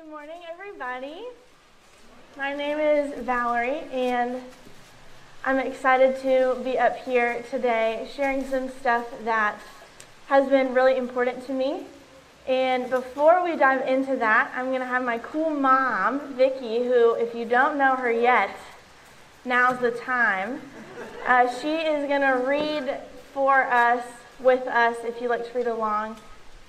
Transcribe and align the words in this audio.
Good 0.00 0.10
morning, 0.10 0.40
everybody. 0.50 1.24
My 2.36 2.54
name 2.54 2.78
is 2.78 3.12
Valerie, 3.22 3.82
and 3.92 4.40
I'm 5.44 5.58
excited 5.58 6.18
to 6.22 6.58
be 6.64 6.78
up 6.78 6.96
here 7.04 7.44
today 7.50 8.08
sharing 8.14 8.46
some 8.48 8.70
stuff 8.70 9.06
that 9.24 9.60
has 10.28 10.48
been 10.48 10.72
really 10.72 10.96
important 10.96 11.44
to 11.48 11.52
me. 11.52 11.82
And 12.48 12.88
before 12.88 13.44
we 13.44 13.56
dive 13.56 13.86
into 13.86 14.16
that, 14.16 14.50
I'm 14.56 14.66
going 14.66 14.80
to 14.80 14.86
have 14.86 15.04
my 15.04 15.18
cool 15.18 15.50
mom, 15.50 16.34
Vicki, 16.34 16.78
who, 16.84 17.14
if 17.14 17.34
you 17.34 17.44
don't 17.44 17.76
know 17.76 17.94
her 17.96 18.10
yet, 18.10 18.56
now's 19.44 19.80
the 19.80 19.90
time. 19.90 20.62
Uh, 21.26 21.52
she 21.60 21.74
is 21.74 22.08
going 22.08 22.22
to 22.22 22.42
read 22.46 23.00
for 23.34 23.64
us, 23.64 24.04
with 24.38 24.66
us, 24.66 24.96
if 25.04 25.20
you'd 25.20 25.28
like 25.28 25.46
to 25.52 25.58
read 25.58 25.66
along, 25.66 26.16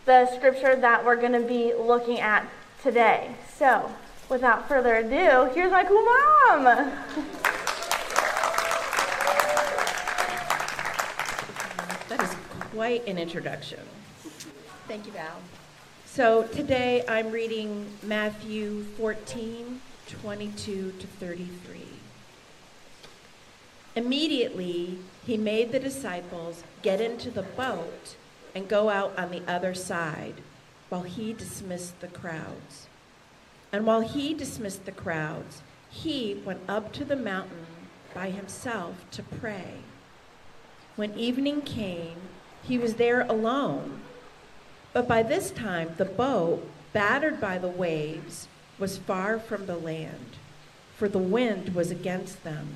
the 0.03 0.25
scripture 0.35 0.75
that 0.75 1.05
we're 1.05 1.15
going 1.15 1.31
to 1.31 1.47
be 1.47 1.73
looking 1.73 2.19
at 2.19 2.45
today. 2.81 3.35
So, 3.57 3.91
without 4.29 4.67
further 4.67 4.95
ado, 4.95 5.51
here's 5.53 5.71
my 5.71 5.83
cool 5.83 6.03
mom. 6.03 6.63
That 12.09 12.21
is 12.21 12.35
quite 12.71 13.07
an 13.07 13.17
introduction. 13.17 13.79
Thank 14.87 15.05
you, 15.05 15.11
Val. 15.11 15.39
So 16.05 16.43
today 16.43 17.05
I'm 17.07 17.31
reading 17.31 17.87
Matthew 18.03 18.83
14, 18.97 19.79
22 20.09 20.93
to 20.99 21.07
33. 21.07 21.79
Immediately, 23.95 24.99
he 25.25 25.37
made 25.37 25.71
the 25.71 25.79
disciples 25.79 26.63
get 26.81 26.99
into 26.99 27.31
the 27.31 27.43
boat 27.43 28.15
and 28.53 28.67
go 28.67 28.89
out 28.89 29.17
on 29.17 29.31
the 29.31 29.41
other 29.47 29.73
side 29.73 30.35
while 30.91 31.03
he 31.03 31.31
dismissed 31.31 31.97
the 32.01 32.07
crowds. 32.07 32.87
And 33.71 33.85
while 33.85 34.01
he 34.01 34.33
dismissed 34.33 34.83
the 34.83 34.91
crowds, 34.91 35.61
he 35.89 36.41
went 36.45 36.59
up 36.67 36.91
to 36.91 37.05
the 37.05 37.15
mountain 37.15 37.65
by 38.13 38.29
himself 38.29 39.09
to 39.11 39.23
pray. 39.23 39.75
When 40.97 41.17
evening 41.17 41.61
came, 41.61 42.17
he 42.61 42.77
was 42.77 42.95
there 42.95 43.21
alone. 43.21 44.01
But 44.91 45.07
by 45.07 45.23
this 45.23 45.49
time, 45.49 45.91
the 45.95 46.03
boat, 46.03 46.69
battered 46.91 47.39
by 47.39 47.57
the 47.57 47.69
waves, 47.69 48.49
was 48.77 48.97
far 48.97 49.39
from 49.39 49.67
the 49.67 49.77
land, 49.77 50.35
for 50.97 51.07
the 51.07 51.19
wind 51.19 51.73
was 51.73 51.89
against 51.89 52.43
them. 52.43 52.75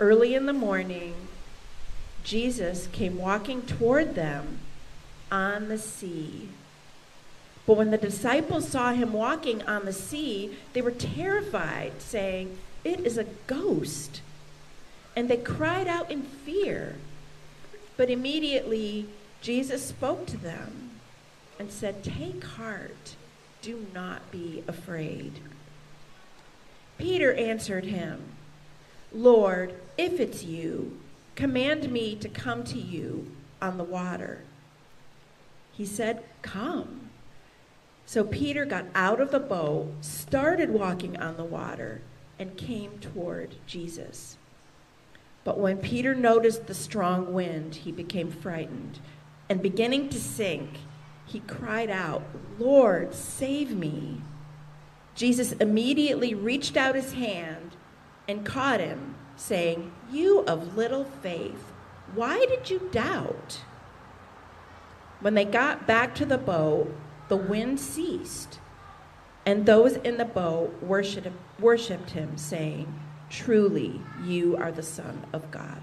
Early 0.00 0.34
in 0.34 0.46
the 0.46 0.54
morning, 0.54 1.14
Jesus 2.22 2.86
came 2.86 3.18
walking 3.18 3.60
toward 3.60 4.14
them 4.14 4.60
on 5.34 5.68
the 5.68 5.78
sea. 5.78 6.48
But 7.66 7.76
when 7.76 7.90
the 7.90 7.98
disciples 7.98 8.68
saw 8.68 8.92
him 8.92 9.12
walking 9.12 9.62
on 9.62 9.84
the 9.84 9.92
sea, 9.92 10.56
they 10.72 10.80
were 10.80 10.92
terrified, 10.92 12.00
saying, 12.00 12.56
It 12.84 13.00
is 13.00 13.18
a 13.18 13.26
ghost. 13.48 14.20
And 15.16 15.28
they 15.28 15.36
cried 15.36 15.88
out 15.88 16.10
in 16.10 16.22
fear. 16.22 16.96
But 17.96 18.10
immediately 18.10 19.08
Jesus 19.40 19.84
spoke 19.84 20.26
to 20.26 20.36
them 20.36 20.90
and 21.58 21.72
said, 21.72 22.04
Take 22.04 22.44
heart, 22.44 23.16
do 23.60 23.86
not 23.92 24.30
be 24.30 24.62
afraid. 24.68 25.40
Peter 26.96 27.34
answered 27.34 27.86
him, 27.86 28.22
Lord, 29.12 29.74
if 29.98 30.20
it's 30.20 30.44
you, 30.44 30.96
command 31.34 31.90
me 31.90 32.14
to 32.16 32.28
come 32.28 32.62
to 32.64 32.78
you 32.78 33.32
on 33.60 33.78
the 33.78 33.84
water. 33.84 34.43
He 35.76 35.84
said, 35.84 36.22
Come. 36.42 37.10
So 38.06 38.22
Peter 38.22 38.64
got 38.64 38.86
out 38.94 39.20
of 39.20 39.30
the 39.30 39.40
boat, 39.40 39.92
started 40.00 40.70
walking 40.70 41.16
on 41.16 41.36
the 41.36 41.44
water, 41.44 42.02
and 42.38 42.56
came 42.56 42.98
toward 42.98 43.56
Jesus. 43.66 44.36
But 45.42 45.58
when 45.58 45.78
Peter 45.78 46.14
noticed 46.14 46.66
the 46.66 46.74
strong 46.74 47.32
wind, 47.32 47.76
he 47.76 47.92
became 47.92 48.30
frightened, 48.30 49.00
and 49.48 49.62
beginning 49.62 50.08
to 50.10 50.20
sink, 50.20 50.70
he 51.26 51.40
cried 51.40 51.90
out, 51.90 52.22
Lord, 52.58 53.14
save 53.14 53.76
me. 53.76 54.20
Jesus 55.14 55.52
immediately 55.52 56.34
reached 56.34 56.76
out 56.76 56.94
his 56.94 57.14
hand 57.14 57.76
and 58.28 58.46
caught 58.46 58.80
him, 58.80 59.16
saying, 59.36 59.92
You 60.10 60.40
of 60.40 60.76
little 60.76 61.04
faith, 61.04 61.72
why 62.14 62.44
did 62.46 62.70
you 62.70 62.88
doubt? 62.92 63.60
When 65.20 65.34
they 65.34 65.44
got 65.44 65.86
back 65.86 66.14
to 66.16 66.24
the 66.24 66.38
boat, 66.38 66.94
the 67.28 67.36
wind 67.36 67.80
ceased, 67.80 68.58
and 69.46 69.66
those 69.66 69.96
in 69.96 70.16
the 70.16 70.24
boat 70.24 70.82
worshiped, 70.82 72.10
him, 72.10 72.36
saying, 72.36 73.00
Truly, 73.30 74.00
you 74.22 74.56
are 74.56 74.70
the 74.70 74.82
Son 74.82 75.24
of 75.32 75.50
God. 75.50 75.80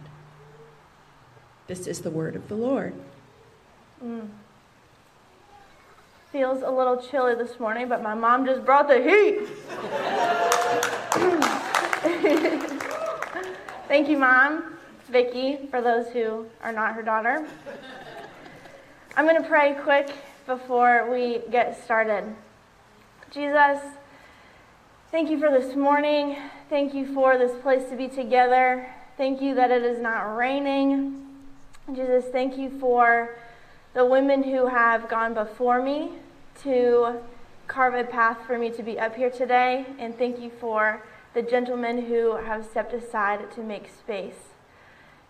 This 1.68 1.88
is 1.88 2.02
the 2.02 2.09
word 2.09 2.36
of 2.36 2.47
the 2.47 2.56
Lord. 2.56 2.94
Mm. 4.03 4.28
Feels 6.31 6.63
a 6.63 6.69
little 6.69 6.98
chilly 6.98 7.36
this 7.36 7.59
morning, 7.59 7.90
but 7.90 8.02
my 8.02 8.13
mom 8.13 8.46
just 8.46 8.66
brought 8.66 8.88
the 8.88 9.02
heat. 9.02 9.42
Thank 13.88 14.08
you, 14.08 14.18
Mom, 14.18 14.78
Vicki, 15.09 15.68
for 15.69 15.81
those 15.81 16.08
who 16.08 16.46
are 16.63 16.72
not 16.72 16.96
her 16.96 17.03
daughter. 17.03 17.46
I'm 19.18 19.28
going 19.28 19.42
to 19.42 19.48
pray 19.48 19.74
quick 19.74 20.10
before 20.46 21.12
we 21.12 21.42
get 21.52 21.84
started. 21.84 22.34
Jesus, 23.30 23.82
thank 25.12 25.30
you 25.30 25.38
for 25.38 25.52
this 25.52 25.76
morning. 25.76 26.38
Thank 26.70 26.94
you 26.94 27.14
for 27.14 27.38
this 27.38 27.52
place 27.62 27.90
to 27.90 27.98
be 27.98 28.08
together. 28.08 28.90
Thank 29.18 29.42
you 29.42 29.54
that 29.56 29.70
it 29.70 29.84
is 29.84 30.00
not 30.00 30.38
raining. 30.38 31.28
Jesus, 31.94 32.24
thank 32.32 32.58
you 32.58 32.70
for 32.80 33.36
the 33.94 34.06
women 34.06 34.44
who 34.44 34.68
have 34.68 35.10
gone 35.10 35.34
before 35.34 35.84
me 35.84 36.14
to 36.64 37.20
carve 37.68 37.96
a 37.96 38.06
path 38.06 38.38
for 38.48 38.58
me 38.58 38.70
to 38.70 38.82
be 38.82 38.98
up 38.98 39.18
here 39.18 39.30
today. 39.30 39.88
And 40.00 40.18
thank 40.18 40.40
you 40.40 40.50
for 40.58 41.04
the 41.34 41.42
gentlemen 41.42 42.06
who 42.06 42.38
have 42.38 42.66
stepped 42.66 42.94
aside 42.94 43.52
to 43.56 43.62
make 43.62 43.90
space. 43.90 44.50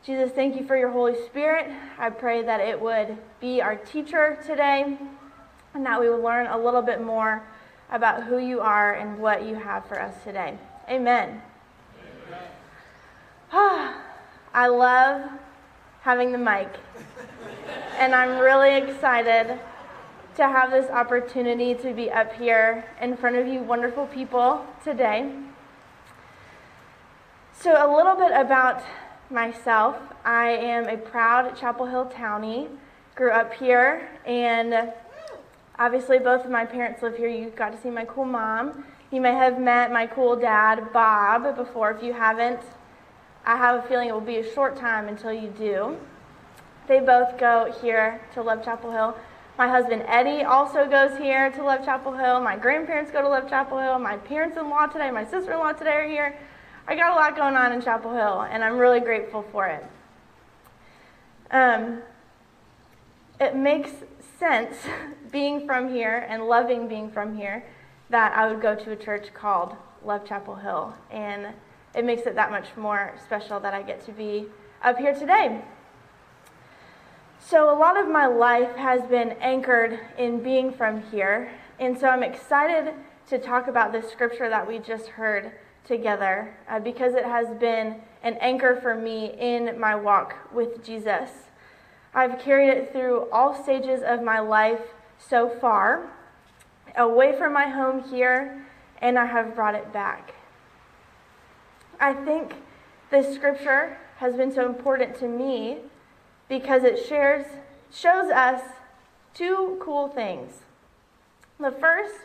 Jesus, 0.04 0.32
thank 0.32 0.60
you 0.60 0.66
for 0.66 0.76
your 0.76 0.90
Holy 0.90 1.14
Spirit. 1.28 1.72
I 2.00 2.10
pray 2.10 2.42
that 2.42 2.60
it 2.60 2.82
would 2.82 3.20
be 3.40 3.62
our 3.62 3.76
teacher 3.76 4.40
today 4.48 4.98
and 5.76 5.86
that 5.86 6.02
we 6.02 6.10
would 6.10 6.24
learn 6.24 6.48
a 6.48 6.58
little 6.58 6.82
bit 6.82 7.04
more 7.04 7.44
about 7.92 8.24
who 8.24 8.40
you 8.40 8.62
are 8.62 8.96
and 8.96 9.20
what 9.20 9.44
you 9.44 9.54
have 9.54 9.86
for 9.86 10.02
us 10.02 10.16
today. 10.24 10.58
Amen. 10.90 11.44
Amen. 13.54 13.94
I 14.56 14.68
love 14.68 15.30
having 16.02 16.32
the 16.32 16.38
mic, 16.40 16.68
and 18.00 18.16
I'm 18.16 18.40
really 18.40 18.78
excited 18.78 19.60
to 20.36 20.48
have 20.48 20.72
this 20.72 20.90
opportunity 20.90 21.76
to 21.76 21.94
be 21.94 22.10
up 22.10 22.34
here 22.34 22.86
in 23.00 23.16
front 23.16 23.36
of 23.36 23.46
you 23.46 23.62
wonderful 23.62 24.08
people 24.08 24.66
today. 24.84 25.32
So, 27.54 27.74
a 27.74 27.88
little 27.96 28.16
bit 28.16 28.32
about 28.32 28.82
myself. 29.32 29.98
I 30.26 30.50
am 30.50 30.88
a 30.88 30.98
proud 30.98 31.56
Chapel 31.56 31.86
Hill 31.86 32.06
Townie. 32.06 32.68
Grew 33.16 33.32
up 33.32 33.54
here, 33.54 34.10
and 34.26 34.92
obviously, 35.80 36.20
both 36.20 36.46
of 36.46 36.52
my 36.52 36.66
parents 36.66 37.02
live 37.02 37.16
here. 37.16 37.28
You 37.28 37.50
got 37.50 37.72
to 37.72 37.82
see 37.82 37.90
my 37.90 38.06
cool 38.06 38.26
mom. 38.26 38.86
You 39.12 39.22
may 39.22 39.34
have 39.34 39.60
met 39.60 39.92
my 39.92 40.08
cool 40.08 40.36
dad, 40.36 40.94
Bob, 40.94 41.56
before. 41.56 41.92
If 41.92 42.04
you 42.04 42.14
haven't, 42.14 42.62
I 43.46 43.58
have 43.58 43.84
a 43.84 43.88
feeling 43.88 44.10
it 44.10 44.14
will 44.14 44.22
be 44.22 44.38
a 44.38 44.54
short 44.54 44.78
time 44.78 45.08
until 45.08 45.34
you 45.34 45.50
do. 45.50 45.98
They 46.88 47.00
both 47.00 47.38
go 47.38 47.74
here 47.82 48.22
to 48.34 48.42
Love 48.42 48.64
Chapel 48.64 48.92
Hill. 48.92 49.16
My 49.58 49.68
husband 49.68 50.04
Eddie 50.08 50.44
also 50.44 50.88
goes 50.88 51.18
here 51.18 51.52
to 51.52 51.64
Love 51.64 51.86
Chapel 51.86 52.14
Hill. 52.14 52.40
My 52.40 52.58
grandparents 52.58 53.12
go 53.12 53.22
to 53.22 53.30
Love 53.30 53.50
Chapel 53.50 53.80
Hill. 53.80 54.00
My 54.00 54.18
parents 54.18 54.58
in 54.58 54.70
law 54.70 54.88
today, 54.88 55.12
my 55.12 55.26
sister 55.26 55.54
in 55.54 55.60
law 55.60 55.74
today 55.74 55.92
are 55.92 56.08
here. 56.08 56.38
I 56.88 56.96
got 56.96 57.12
a 57.12 57.16
lot 57.16 57.36
going 57.36 57.56
on 57.56 57.74
in 57.74 57.82
Chapel 57.82 58.12
Hill, 58.12 58.42
and 58.42 58.64
I'm 58.64 58.78
really 58.78 59.00
grateful 59.00 59.46
for 59.52 59.68
it. 59.68 59.86
Um, 61.52 62.02
it 63.40 63.56
makes 63.56 63.92
sense, 64.40 64.76
being 65.32 65.68
from 65.68 65.94
here 65.94 66.26
and 66.28 66.48
loving 66.48 66.88
being 66.88 67.12
from 67.12 67.38
here, 67.38 67.64
that 68.10 68.34
I 68.36 68.52
would 68.52 68.62
go 68.62 68.76
to 68.76 68.92
a 68.92 68.96
church 68.96 69.34
called 69.34 69.76
Love 70.04 70.26
Chapel 70.26 70.56
Hill. 70.56 70.94
And 71.12 71.54
it 71.94 72.04
makes 72.04 72.24
it 72.24 72.36
that 72.36 72.50
much 72.50 72.76
more 72.76 73.14
special 73.24 73.60
that 73.60 73.74
I 73.74 73.84
get 73.84 74.04
to 74.06 74.12
be 74.12 74.48
up 74.82 74.98
here 74.98 75.14
today. 75.14 75.62
So, 77.40 77.74
a 77.74 77.78
lot 77.78 77.98
of 77.98 78.08
my 78.08 78.26
life 78.26 78.76
has 78.76 79.02
been 79.04 79.32
anchored 79.40 80.00
in 80.18 80.42
being 80.42 80.74
from 80.74 81.04
here. 81.12 81.52
And 81.80 81.98
so, 81.98 82.08
I'm 82.08 82.24
excited 82.24 82.94
to 83.28 83.38
talk 83.38 83.68
about 83.68 83.92
this 83.92 84.12
scripture 84.12 84.50
that 84.50 84.68
we 84.68 84.80
just 84.80 85.08
heard 85.08 85.54
together 85.86 86.56
uh, 86.70 86.80
because 86.80 87.14
it 87.14 87.26
has 87.26 87.48
been 87.60 87.96
an 88.24 88.36
anchor 88.40 88.80
for 88.82 88.96
me 88.96 89.34
in 89.40 89.80
my 89.80 89.96
walk 89.96 90.36
with 90.54 90.84
Jesus. 90.84 91.30
I've 92.14 92.40
carried 92.40 92.70
it 92.70 92.92
through 92.92 93.30
all 93.32 93.54
stages 93.64 94.02
of 94.04 94.22
my 94.22 94.40
life 94.40 94.82
so 95.18 95.50
far. 95.50 96.10
away 96.98 97.38
from 97.38 97.54
my 97.54 97.70
home 97.70 98.04
here, 98.04 98.66
and 99.02 99.18
I 99.18 99.26
have 99.26 99.56
brought 99.56 99.76
it 99.76 99.94
back. 99.94 100.34
I 102.02 102.14
think 102.14 102.56
this 103.12 103.34
scripture 103.34 103.98
has 104.18 104.36
been 104.36 104.52
so 104.52 104.66
important 104.66 105.16
to 105.20 105.28
me 105.28 105.78
because 106.50 106.84
it 106.84 107.04
shares 107.08 107.46
shows 107.92 108.30
us 108.30 108.62
two 109.34 109.78
cool 109.80 110.08
things. 110.08 110.52
The 111.60 111.72
first 111.72 112.16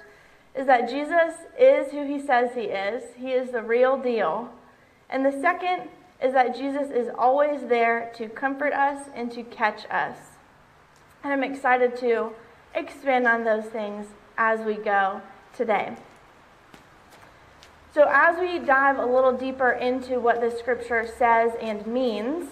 is 0.57 0.67
that 0.67 0.89
Jesus 0.89 1.35
is 1.59 1.93
who 1.93 2.05
he 2.07 2.19
says 2.19 2.55
he 2.55 2.63
is. 2.63 3.03
He 3.17 3.33
is 3.33 3.51
the 3.51 3.63
real 3.63 3.99
deal. 3.99 4.51
And 5.11 5.25
the 5.25 5.33
second 5.33 5.89
is 6.23 6.33
that 6.33 6.57
Jesus 6.57 6.91
is 6.91 7.09
always 7.17 7.61
there 7.69 8.11
to 8.17 8.29
comfort 8.29 8.73
us 8.73 9.09
and 9.15 9.31
to 9.33 9.43
catch 9.43 9.85
us. 9.91 10.17
And 11.23 11.33
I'm 11.33 11.45
excited 11.45 11.97
to 11.99 12.31
expand 12.75 13.27
on 13.27 13.45
those 13.45 13.67
things 13.67 14.07
as 14.39 14.61
we 14.61 14.75
go 14.75 15.21
today. 15.55 15.97
So, 17.93 18.07
as 18.11 18.39
we 18.39 18.59
dive 18.59 18.99
a 18.99 19.07
little 19.07 19.33
deeper 19.33 19.71
into 19.71 20.21
what 20.21 20.41
the 20.41 20.51
scripture 20.51 21.09
says 21.19 21.53
and 21.61 21.87
means, 21.87 22.49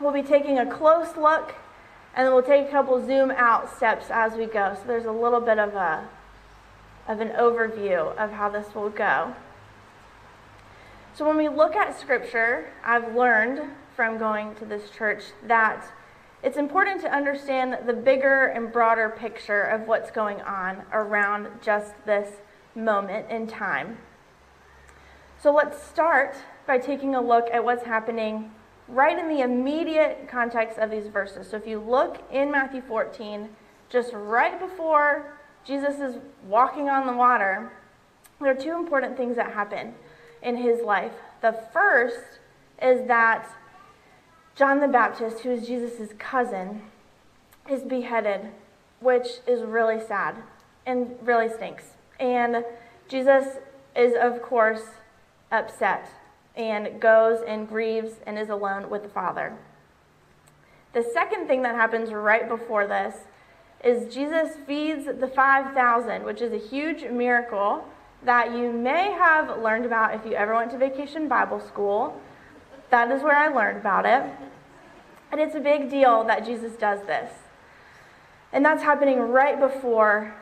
we'll 0.00 0.12
be 0.12 0.22
taking 0.22 0.58
a 0.58 0.66
close 0.66 1.16
look 1.16 1.54
and 2.14 2.26
then 2.26 2.34
we'll 2.34 2.42
take 2.42 2.68
a 2.68 2.70
couple 2.70 3.04
zoom 3.04 3.30
out 3.30 3.74
steps 3.74 4.06
as 4.10 4.34
we 4.34 4.44
go. 4.44 4.74
So, 4.74 4.86
there's 4.86 5.06
a 5.06 5.12
little 5.12 5.40
bit 5.40 5.58
of, 5.58 5.74
a, 5.74 6.06
of 7.06 7.20
an 7.20 7.28
overview 7.30 8.16
of 8.16 8.32
how 8.32 8.48
this 8.48 8.74
will 8.74 8.90
go. 8.90 9.34
So, 11.14 11.26
when 11.26 11.36
we 11.36 11.48
look 11.48 11.76
at 11.76 11.98
scripture, 11.98 12.72
I've 12.84 13.14
learned 13.14 13.70
from 13.94 14.18
going 14.18 14.54
to 14.56 14.64
this 14.64 14.90
church 14.90 15.22
that 15.46 15.86
it's 16.42 16.56
important 16.56 17.00
to 17.02 17.14
understand 17.14 17.86
the 17.86 17.92
bigger 17.92 18.46
and 18.46 18.72
broader 18.72 19.08
picture 19.08 19.62
of 19.62 19.86
what's 19.86 20.10
going 20.10 20.40
on 20.42 20.82
around 20.92 21.48
just 21.62 21.94
this 22.04 22.36
moment 22.74 23.30
in 23.30 23.46
time. 23.46 23.98
So 25.40 25.54
let's 25.54 25.82
start 25.82 26.36
by 26.66 26.78
taking 26.78 27.14
a 27.14 27.20
look 27.20 27.48
at 27.52 27.64
what's 27.64 27.84
happening 27.84 28.50
right 28.88 29.18
in 29.18 29.28
the 29.28 29.40
immediate 29.40 30.28
context 30.28 30.78
of 30.78 30.90
these 30.90 31.06
verses. 31.06 31.48
So 31.48 31.56
if 31.56 31.66
you 31.66 31.78
look 31.80 32.22
in 32.30 32.50
Matthew 32.50 32.82
14, 32.82 33.48
just 33.88 34.12
right 34.12 34.58
before 34.58 35.38
Jesus 35.64 36.00
is 36.00 36.20
walking 36.46 36.88
on 36.88 37.06
the 37.06 37.12
water, 37.12 37.72
there 38.40 38.50
are 38.50 38.54
two 38.54 38.72
important 38.72 39.16
things 39.16 39.36
that 39.36 39.52
happen 39.52 39.94
in 40.42 40.56
his 40.56 40.82
life. 40.82 41.12
The 41.40 41.58
first 41.72 42.38
is 42.82 43.06
that 43.08 43.48
John 44.54 44.80
the 44.80 44.88
Baptist, 44.88 45.40
who 45.40 45.50
is 45.50 45.66
Jesus' 45.66 46.10
cousin, 46.18 46.82
is 47.68 47.82
beheaded, 47.82 48.50
which 49.00 49.26
is 49.46 49.62
really 49.62 50.00
sad 50.00 50.36
and 50.86 51.16
really 51.22 51.48
stinks. 51.48 51.84
And 52.20 52.64
Jesus 53.08 53.58
is, 53.96 54.14
of 54.20 54.42
course, 54.42 54.82
upset 55.50 56.08
and 56.56 57.00
goes 57.00 57.40
and 57.46 57.68
grieves 57.68 58.12
and 58.26 58.38
is 58.38 58.48
alone 58.48 58.90
with 58.90 59.02
the 59.02 59.08
Father. 59.08 59.56
The 60.92 61.02
second 61.02 61.48
thing 61.48 61.62
that 61.62 61.74
happens 61.74 62.12
right 62.12 62.48
before 62.48 62.86
this 62.86 63.16
is 63.84 64.12
Jesus 64.12 64.56
feeds 64.66 65.04
the 65.04 65.28
5,000, 65.28 66.24
which 66.24 66.40
is 66.40 66.52
a 66.52 66.68
huge 66.68 67.04
miracle 67.04 67.84
that 68.24 68.52
you 68.52 68.72
may 68.72 69.12
have 69.12 69.60
learned 69.60 69.84
about 69.84 70.14
if 70.14 70.24
you 70.24 70.32
ever 70.32 70.54
went 70.54 70.70
to 70.70 70.78
vacation 70.78 71.28
Bible 71.28 71.60
school. 71.60 72.18
That 72.90 73.10
is 73.10 73.22
where 73.22 73.36
I 73.36 73.48
learned 73.48 73.76
about 73.76 74.06
it. 74.06 74.24
And 75.30 75.40
it's 75.40 75.54
a 75.54 75.60
big 75.60 75.90
deal 75.90 76.24
that 76.24 76.46
Jesus 76.46 76.72
does 76.76 77.00
this. 77.06 77.30
And 78.52 78.64
that's 78.64 78.82
happening 78.82 79.18
right 79.18 79.60
before 79.60 80.34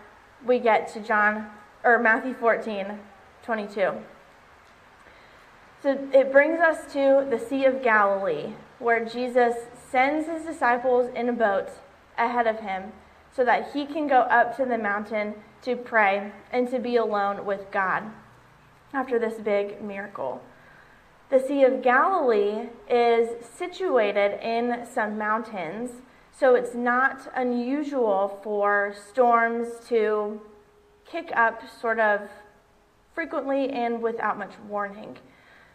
we 0.46 0.60
get 0.60 0.86
to 0.92 1.00
John 1.00 1.46
or 1.82 1.98
Matthew 1.98 2.34
14, 2.34 2.98
22. 3.42 3.92
So 5.82 6.08
it 6.12 6.30
brings 6.30 6.60
us 6.60 6.92
to 6.92 7.26
the 7.28 7.38
Sea 7.38 7.64
of 7.64 7.82
Galilee, 7.82 8.52
where 8.78 9.04
Jesus 9.04 9.56
sends 9.90 10.28
his 10.28 10.44
disciples 10.44 11.10
in 11.16 11.28
a 11.28 11.32
boat 11.32 11.70
ahead 12.16 12.46
of 12.46 12.60
him 12.60 12.92
so 13.34 13.44
that 13.44 13.72
he 13.72 13.86
can 13.86 14.06
go 14.06 14.20
up 14.20 14.56
to 14.56 14.64
the 14.64 14.78
mountain 14.78 15.34
to 15.62 15.76
pray 15.76 16.32
and 16.52 16.68
to 16.70 16.78
be 16.78 16.96
alone 16.96 17.44
with 17.44 17.70
God 17.70 18.04
after 18.92 19.18
this 19.18 19.40
big 19.40 19.82
miracle. 19.82 20.42
The 21.30 21.40
Sea 21.40 21.64
of 21.64 21.82
Galilee 21.82 22.68
is 22.90 23.46
situated 23.46 24.38
in 24.46 24.86
some 24.86 25.16
mountains, 25.16 26.02
so 26.30 26.54
it's 26.54 26.74
not 26.74 27.32
unusual 27.34 28.38
for 28.42 28.94
storms 29.08 29.68
to 29.88 30.40
kick 31.06 31.30
up 31.34 31.62
sort 31.80 31.98
of 31.98 32.28
frequently 33.14 33.70
and 33.70 34.02
without 34.02 34.38
much 34.38 34.52
warning, 34.68 35.16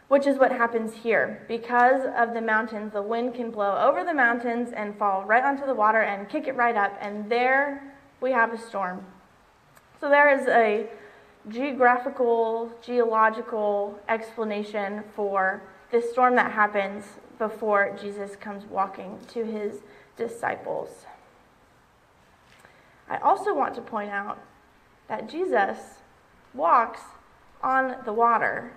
which 0.08 0.26
is 0.26 0.38
what 0.38 0.52
happens 0.52 0.94
here. 0.94 1.44
Because 1.48 2.02
of 2.16 2.34
the 2.34 2.42
mountains, 2.42 2.94
the 2.94 3.02
wind 3.02 3.34
can 3.36 3.52
blow 3.52 3.78
over 3.78 4.04
the 4.04 4.14
mountains 4.14 4.70
and 4.76 4.98
fall 4.98 5.24
right 5.26 5.44
onto 5.44 5.66
the 5.66 5.74
water 5.74 6.02
and 6.02 6.30
kick 6.30 6.48
it 6.48 6.56
right 6.56 6.76
up, 6.76 6.98
and 7.02 7.30
there 7.30 7.94
we 8.22 8.32
have 8.32 8.54
a 8.54 8.58
storm. 8.58 9.06
So 10.00 10.10
there 10.10 10.30
is 10.30 10.48
a 10.48 10.88
geographical, 11.50 12.72
geological 12.82 14.00
explanation 14.08 15.04
for 15.16 15.62
this 15.92 16.12
storm 16.12 16.36
that 16.36 16.52
happens 16.52 17.06
before 17.38 17.98
Jesus 18.02 18.36
comes 18.36 18.66
walking 18.66 19.20
to 19.30 19.46
his 19.46 19.82
disciples. 20.18 21.06
I 23.10 23.18
also 23.18 23.54
want 23.54 23.76
to 23.76 23.82
point 23.82 24.10
out 24.10 24.40
that 25.08 25.30
Jesus 25.30 25.78
walks 26.54 27.02
on 27.64 27.96
the 28.06 28.12
water, 28.12 28.74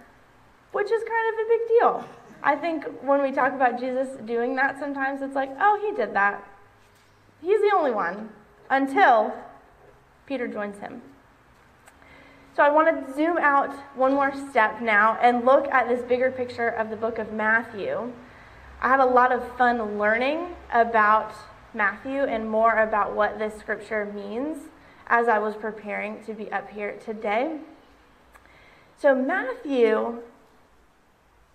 which 0.73 0.91
is 0.91 1.03
kind 1.03 1.35
of 1.35 1.47
a 1.47 1.49
big 1.49 1.69
deal. 1.69 2.09
I 2.43 2.57
think 2.57 2.85
when 3.03 3.23
we 3.23 3.33
talk 3.33 3.53
about 3.53 3.79
Jesus 3.79 4.09
doing 4.25 4.57
that, 4.57 4.79
sometimes 4.79 5.21
it's 5.23 5.35
like, 5.35 5.51
oh, 5.61 5.79
he 5.81 5.95
did 5.95 6.15
that. 6.15 6.45
He's 7.43 7.61
the 7.61 7.73
only 7.75 7.91
one 7.91 8.31
until 8.71 9.35
Peter 10.27 10.47
joins 10.47 10.79
him. 10.79 11.03
So 12.57 12.63
I 12.63 12.71
want 12.71 13.07
to 13.07 13.15
zoom 13.15 13.39
out 13.39 13.75
one 13.95 14.15
more 14.15 14.35
step 14.51 14.81
now 14.81 15.19
and 15.23 15.45
look 15.45 15.69
at 15.69 15.89
this 15.89 16.03
bigger 16.03 16.31
picture 16.31 16.69
of 16.69 16.91
the 16.91 16.97
book 16.97 17.19
of 17.19 17.33
Matthew. 17.33 18.13
I 18.81 18.89
had 18.89 19.01
a 19.01 19.07
lot 19.07 19.33
of 19.33 19.57
fun 19.57 19.99
learning 19.99 20.57
about 20.73 21.33
Matthew 21.75 22.23
and 22.23 22.51
more 22.51 22.81
about 22.83 23.15
what 23.15 23.39
this 23.39 23.55
scripture 23.59 24.07
means 24.07 24.59
as 25.07 25.29
I 25.29 25.39
was 25.39 25.55
preparing 25.55 26.25
to 26.25 26.33
be 26.33 26.51
up 26.51 26.71
here 26.71 26.97
today. 27.05 27.59
So, 28.99 29.15
Matthew 29.15 30.23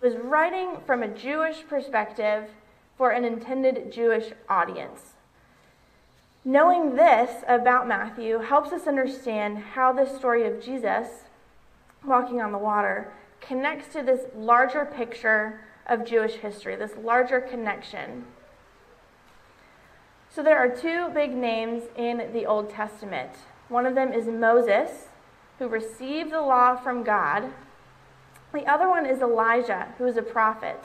was 0.00 0.14
writing 0.16 0.78
from 0.86 1.02
a 1.02 1.08
Jewish 1.08 1.66
perspective 1.66 2.50
for 2.96 3.10
an 3.10 3.24
intended 3.24 3.92
Jewish 3.92 4.32
audience. 4.48 5.14
Knowing 6.44 6.94
this 6.94 7.42
about 7.48 7.88
Matthew 7.88 8.38
helps 8.38 8.72
us 8.72 8.86
understand 8.86 9.58
how 9.58 9.92
the 9.92 10.06
story 10.06 10.46
of 10.46 10.62
Jesus 10.62 11.08
walking 12.04 12.40
on 12.40 12.52
the 12.52 12.58
water 12.58 13.12
connects 13.40 13.92
to 13.92 14.02
this 14.02 14.22
larger 14.36 14.84
picture 14.84 15.60
of 15.86 16.04
Jewish 16.04 16.34
history, 16.34 16.76
this 16.76 16.96
larger 17.02 17.40
connection. 17.40 18.24
So 20.30 20.42
there 20.42 20.58
are 20.58 20.68
two 20.68 21.08
big 21.14 21.34
names 21.34 21.84
in 21.96 22.30
the 22.32 22.44
Old 22.46 22.70
Testament. 22.70 23.30
One 23.68 23.86
of 23.86 23.94
them 23.94 24.12
is 24.12 24.26
Moses, 24.26 25.08
who 25.58 25.66
received 25.66 26.30
the 26.30 26.40
law 26.40 26.76
from 26.76 27.02
God. 27.02 27.52
The 28.52 28.66
other 28.66 28.88
one 28.88 29.06
is 29.06 29.20
Elijah, 29.20 29.94
who 29.98 30.06
is 30.06 30.16
a 30.16 30.22
prophet. 30.22 30.84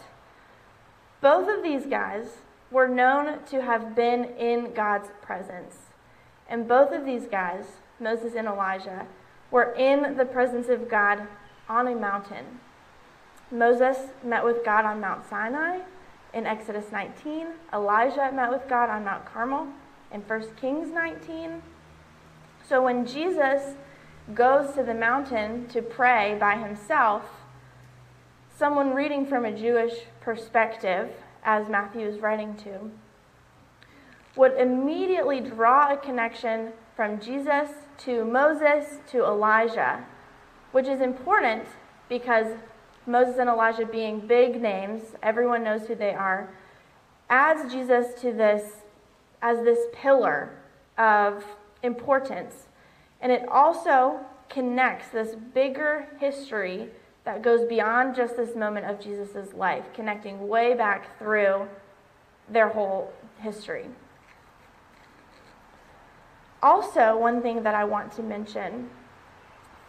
Both 1.21 1.47
of 1.47 1.63
these 1.63 1.85
guys 1.85 2.25
were 2.71 2.87
known 2.87 3.43
to 3.45 3.61
have 3.61 3.95
been 3.95 4.25
in 4.37 4.73
God's 4.73 5.09
presence. 5.21 5.75
And 6.49 6.67
both 6.67 6.91
of 6.91 7.05
these 7.05 7.27
guys, 7.27 7.65
Moses 7.99 8.33
and 8.35 8.47
Elijah, 8.47 9.07
were 9.51 9.73
in 9.73 10.17
the 10.17 10.25
presence 10.25 10.69
of 10.69 10.89
God 10.89 11.27
on 11.69 11.87
a 11.87 11.95
mountain. 11.95 12.59
Moses 13.51 13.97
met 14.23 14.43
with 14.43 14.63
God 14.63 14.85
on 14.85 15.01
Mount 15.01 15.29
Sinai 15.29 15.79
in 16.33 16.45
Exodus 16.45 16.91
19. 16.91 17.47
Elijah 17.73 18.31
met 18.33 18.49
with 18.49 18.67
God 18.69 18.89
on 18.89 19.03
Mount 19.03 19.25
Carmel 19.25 19.67
in 20.11 20.21
1 20.21 20.55
Kings 20.55 20.89
19. 20.93 21.61
So 22.67 22.81
when 22.81 23.05
Jesus 23.05 23.75
goes 24.33 24.73
to 24.75 24.83
the 24.83 24.93
mountain 24.93 25.67
to 25.69 25.81
pray 25.81 26.37
by 26.39 26.55
himself, 26.55 27.40
someone 28.61 28.93
reading 28.93 29.25
from 29.25 29.43
a 29.43 29.51
Jewish 29.51 29.91
perspective 30.19 31.09
as 31.43 31.67
Matthew 31.67 32.05
is 32.05 32.19
writing 32.19 32.55
to, 32.57 32.91
would 34.35 34.53
immediately 34.55 35.39
draw 35.39 35.91
a 35.91 35.97
connection 35.97 36.71
from 36.95 37.19
Jesus 37.19 37.69
to 37.97 38.23
Moses 38.23 38.99
to 39.07 39.25
Elijah, 39.25 40.05
which 40.73 40.85
is 40.85 41.01
important 41.01 41.63
because 42.07 42.55
Moses 43.07 43.39
and 43.39 43.49
Elijah 43.49 43.87
being 43.87 44.27
big 44.27 44.61
names, 44.61 45.15
everyone 45.23 45.63
knows 45.63 45.87
who 45.87 45.95
they 45.95 46.13
are, 46.13 46.53
adds 47.31 47.73
Jesus 47.73 48.13
to 48.21 48.31
this 48.31 48.83
as 49.41 49.63
this 49.63 49.87
pillar 49.91 50.55
of 50.99 51.43
importance. 51.81 52.67
And 53.21 53.31
it 53.31 53.43
also 53.49 54.19
connects 54.49 55.07
this 55.09 55.33
bigger 55.51 56.09
history 56.19 56.91
that 57.23 57.41
goes 57.41 57.67
beyond 57.67 58.15
just 58.15 58.35
this 58.35 58.55
moment 58.55 58.85
of 58.85 58.99
Jesus' 58.99 59.53
life, 59.53 59.85
connecting 59.93 60.47
way 60.47 60.73
back 60.73 61.17
through 61.19 61.67
their 62.49 62.69
whole 62.69 63.13
history. 63.39 63.85
Also, 66.63 67.17
one 67.17 67.41
thing 67.41 67.63
that 67.63 67.75
I 67.75 67.83
want 67.83 68.11
to 68.13 68.23
mention 68.23 68.89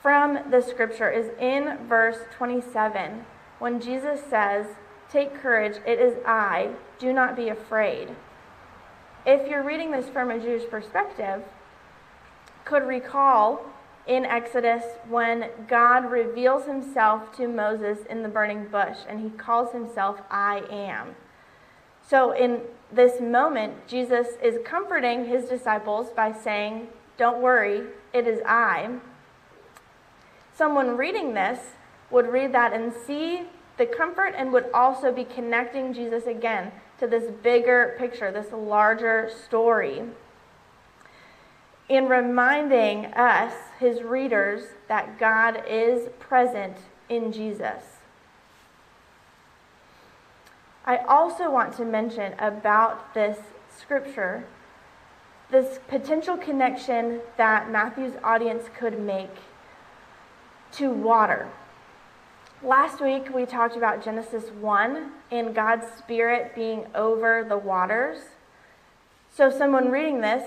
from 0.01 0.39
the 0.51 0.61
scripture 0.61 1.11
is 1.11 1.31
in 1.39 1.79
verse 1.87 2.19
27 2.37 3.25
when 3.59 3.81
Jesus 3.81 4.21
says, 4.29 4.67
Take 5.11 5.35
courage, 5.35 5.77
it 5.87 6.01
is 6.01 6.17
I, 6.27 6.71
do 6.99 7.13
not 7.13 7.37
be 7.37 7.49
afraid. 7.49 8.09
If 9.25 9.49
you're 9.49 9.63
reading 9.63 9.91
this 9.91 10.09
from 10.09 10.31
a 10.31 10.41
Jewish 10.41 10.69
perspective, 10.69 11.45
could 12.65 12.85
recall 12.85 13.67
in 14.07 14.25
Exodus 14.25 14.83
when 15.09 15.49
God 15.69 16.11
reveals 16.11 16.67
himself 16.67 17.35
to 17.37 17.47
Moses 17.47 17.99
in 18.11 18.23
the 18.23 18.29
burning 18.29 18.67
bush 18.67 18.99
and 19.09 19.21
he 19.21 19.31
calls 19.31 19.73
himself 19.73 20.21
I 20.31 20.63
am. 20.71 21.15
So, 22.09 22.33
in 22.33 22.63
this 22.93 23.21
moment, 23.21 23.87
Jesus 23.87 24.27
is 24.43 24.59
comforting 24.65 25.27
his 25.27 25.49
disciples 25.49 26.11
by 26.11 26.33
saying, 26.33 26.89
Don't 27.17 27.41
worry, 27.41 27.87
it 28.13 28.27
is 28.27 28.41
I. 28.45 28.99
Someone 30.55 30.97
reading 30.97 31.35
this 31.35 31.61
would 32.11 32.27
read 32.27 32.53
that 32.53 32.73
and 32.73 32.93
see 32.93 33.43
the 33.79 33.87
comfort 33.87 34.35
and 34.37 34.53
would 34.53 34.67
also 34.75 35.13
be 35.13 35.25
connecting 35.25 35.95
Jesus 35.95 36.27
again 36.27 36.73
to 36.99 37.07
this 37.07 37.31
bigger 37.43 37.95
picture, 37.99 38.31
this 38.31 38.53
larger 38.53 39.31
story 39.47 40.03
in 41.89 42.09
reminding 42.09 43.07
us, 43.07 43.53
his 43.83 44.03
readers, 44.03 44.63
that 44.89 45.19
God 45.19 45.63
is 45.69 46.09
present 46.19 46.77
in 47.09 47.33
Jesus. 47.33 47.83
I 50.87 50.97
also 50.97 51.51
want 51.51 51.77
to 51.77 51.85
mention 51.85 52.33
about 52.39 53.13
this 53.13 53.39
scripture 53.77 54.45
this 55.53 55.79
potential 55.87 56.39
connection 56.39 57.21
that 57.37 57.71
Matthew's 57.71 58.15
audience 58.25 58.65
could 58.77 58.99
make 58.99 59.31
to 60.73 60.91
water. 60.91 61.47
Last 62.63 63.03
week 63.03 63.33
we 63.35 63.45
talked 63.45 63.77
about 63.77 64.03
Genesis 64.03 64.45
1 64.51 65.13
and 65.31 65.55
God's 65.55 65.87
Spirit 65.99 66.55
being 66.55 66.87
over 66.95 67.45
the 67.47 67.59
waters. 67.59 68.19
So, 69.31 69.51
someone 69.51 69.91
reading 69.91 70.23
this 70.23 70.45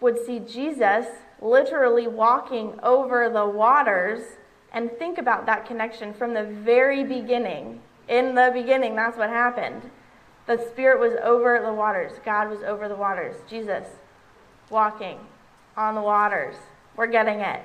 would 0.00 0.18
see 0.24 0.40
Jesus 0.40 1.06
literally 1.40 2.06
walking 2.06 2.78
over 2.82 3.28
the 3.28 3.46
waters 3.46 4.36
and 4.72 4.90
think 4.98 5.18
about 5.18 5.46
that 5.46 5.66
connection 5.66 6.12
from 6.14 6.34
the 6.34 6.44
very 6.44 7.02
beginning. 7.04 7.80
In 8.08 8.34
the 8.34 8.50
beginning, 8.52 8.94
that's 8.94 9.16
what 9.16 9.30
happened. 9.30 9.90
The 10.46 10.58
Spirit 10.70 11.00
was 11.00 11.14
over 11.22 11.60
the 11.64 11.72
waters, 11.72 12.12
God 12.24 12.50
was 12.50 12.62
over 12.62 12.88
the 12.88 12.96
waters. 12.96 13.36
Jesus 13.48 13.86
walking 14.68 15.18
on 15.76 15.94
the 15.94 16.00
waters. 16.00 16.56
We're 16.96 17.06
getting 17.06 17.40
it. 17.40 17.62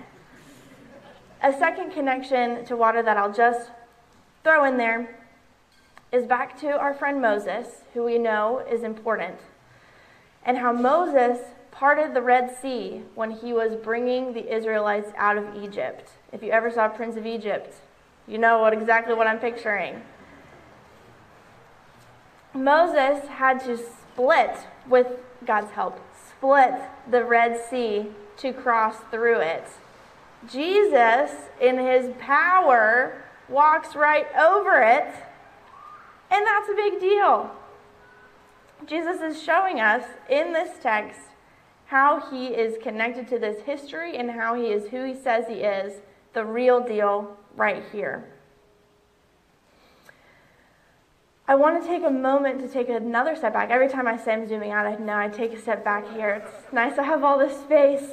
A 1.42 1.54
second 1.54 1.92
connection 1.92 2.66
to 2.66 2.76
water 2.76 3.04
that 3.04 3.18
I'll 3.18 3.34
just 3.34 3.70
throw 4.44 4.66
in 4.66 4.78
there 4.78 5.20
is 6.12 6.26
back 6.26 6.60
to 6.62 6.70
our 6.70 6.94
friend 6.94 7.22
Moses, 7.22 7.68
who 7.94 8.04
we 8.04 8.18
know 8.18 8.66
is 8.72 8.84
important, 8.84 9.36
and 10.46 10.58
how 10.58 10.72
Moses 10.72 11.40
parted 11.76 12.14
the 12.14 12.22
Red 12.22 12.56
Sea 12.62 13.02
when 13.16 13.32
he 13.32 13.52
was 13.52 13.76
bringing 13.76 14.34
the 14.34 14.56
Israelites 14.56 15.12
out 15.18 15.38
of 15.38 15.62
Egypt. 15.62 16.10
If 16.32 16.42
you 16.42 16.50
ever 16.52 16.72
saw 16.72 16.88
Prince 16.88 17.18
of 17.18 17.26
Egypt, 17.26 17.76
you 18.28 18.38
know 18.38 18.60
what 18.60 18.72
exactly 18.72 19.14
what 19.14 19.28
I'm 19.28 19.40
picturing. 19.40 20.02
Moses 22.54 23.28
had 23.28 23.60
to 23.66 23.78
split 23.78 24.56
with 24.88 25.08
God's 25.46 25.72
help, 25.72 26.00
split 26.30 26.74
the 27.12 27.26
Red 27.26 27.62
Sea 27.70 28.08
to 28.38 28.54
cross 28.54 28.96
through 29.12 29.42
it. 29.42 29.68
Jesus, 30.50 31.32
in 31.60 31.78
his 31.78 32.14
power, 32.20 33.22
walks 33.50 33.96
right 33.96 34.28
over 34.38 34.82
it, 34.82 35.14
and 36.32 36.48
that's 36.48 36.70
a 36.70 36.76
big 36.76 37.02
deal. 37.02 37.52
Jesus 38.86 39.20
is 39.20 39.44
showing 39.44 39.82
us 39.82 40.06
in 40.30 40.54
this 40.54 40.70
text 40.82 41.20
how 41.86 42.20
he 42.32 42.48
is 42.48 42.78
connected 42.82 43.28
to 43.30 43.40
this 43.40 43.62
history 43.64 44.18
and 44.18 44.32
how 44.32 44.56
he 44.56 44.68
is 44.68 44.90
who 44.90 45.04
he 45.04 45.14
says 45.14 45.46
he 45.48 45.56
is, 45.56 46.02
the 46.34 46.44
real 46.44 46.80
deal 46.80 47.38
right 47.56 47.84
here. 47.92 48.26
I 51.48 51.54
want 51.54 51.82
to 51.82 51.88
take 51.88 52.04
a 52.04 52.10
moment 52.10 52.60
to 52.62 52.68
take 52.68 52.90
another 52.90 53.36
step 53.36 53.54
back. 53.54 53.70
Every 53.70 53.88
time 53.88 54.08
I 54.08 54.18
say 54.18 54.34
I'm 54.34 54.48
zooming 54.48 54.72
out, 54.72 54.88
I 54.88 54.96
know 54.96 55.16
I 55.16 55.30
take 55.30 55.54
a 55.54 55.62
step 55.62 55.84
back 55.84 56.12
here. 56.14 56.44
It's 56.44 56.74
nice 56.74 56.96
to 56.96 57.04
have 57.04 57.24
all 57.24 57.38
this 57.38 57.56
space. 57.60 58.10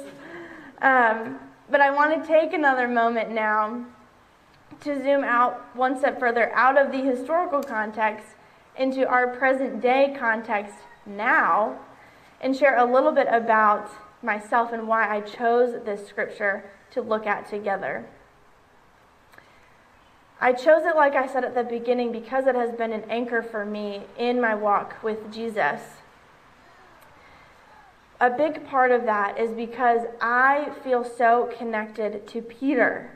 Um, 0.83 1.39
but 1.71 1.81
I 1.81 1.89
want 1.89 2.21
to 2.21 2.27
take 2.27 2.53
another 2.53 2.87
moment 2.87 3.31
now 3.31 3.85
to 4.81 5.01
zoom 5.01 5.23
out 5.23 5.75
one 5.75 5.97
step 5.97 6.19
further 6.19 6.53
out 6.53 6.77
of 6.77 6.91
the 6.91 6.99
historical 6.99 7.63
context 7.63 8.27
into 8.77 9.07
our 9.07 9.35
present 9.35 9.81
day 9.81 10.15
context 10.17 10.75
now 11.07 11.79
and 12.43 12.55
share 12.55 12.77
a 12.77 12.85
little 12.85 13.13
bit 13.13 13.27
about 13.29 13.89
myself 14.21 14.73
and 14.73 14.87
why 14.87 15.09
I 15.09 15.21
chose 15.21 15.81
this 15.85 16.05
scripture 16.07 16.69
to 16.91 17.01
look 17.01 17.25
at 17.25 17.49
together. 17.49 18.05
I 20.41 20.51
chose 20.51 20.83
it, 20.85 20.95
like 20.97 21.15
I 21.15 21.25
said 21.25 21.45
at 21.45 21.55
the 21.55 21.63
beginning, 21.63 22.11
because 22.11 22.45
it 22.47 22.55
has 22.55 22.73
been 22.73 22.91
an 22.91 23.05
anchor 23.09 23.41
for 23.41 23.65
me 23.65 24.03
in 24.17 24.41
my 24.41 24.53
walk 24.53 25.01
with 25.01 25.31
Jesus. 25.31 25.81
A 28.19 28.29
big 28.29 28.67
part 28.67 28.91
of 28.91 29.05
that 29.05 29.39
is 29.39 29.51
because 29.51 30.01
I 30.19 30.71
feel 30.83 31.05
so 31.05 31.49
connected 31.57 32.27
to 32.27 32.41
Peter. 32.41 33.09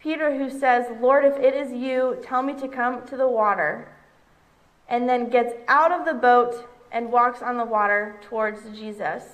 Peter, 0.00 0.38
who 0.38 0.48
says, 0.48 0.86
Lord, 1.00 1.26
if 1.26 1.36
it 1.36 1.54
is 1.54 1.72
you, 1.72 2.18
tell 2.22 2.42
me 2.42 2.54
to 2.54 2.68
come 2.68 3.06
to 3.06 3.16
the 3.16 3.28
water, 3.28 3.88
and 4.88 5.06
then 5.06 5.28
gets 5.28 5.52
out 5.66 5.92
of 5.92 6.06
the 6.06 6.14
boat 6.14 6.66
and 6.90 7.12
walks 7.12 7.42
on 7.42 7.56
the 7.56 7.64
water 7.64 8.18
towards 8.22 8.62
Jesus. 8.78 9.24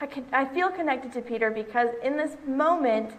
I, 0.00 0.06
can, 0.06 0.26
I 0.32 0.44
feel 0.44 0.68
connected 0.68 1.12
to 1.12 1.20
Peter 1.20 1.50
because 1.50 1.90
in 2.02 2.16
this 2.16 2.36
moment, 2.46 3.14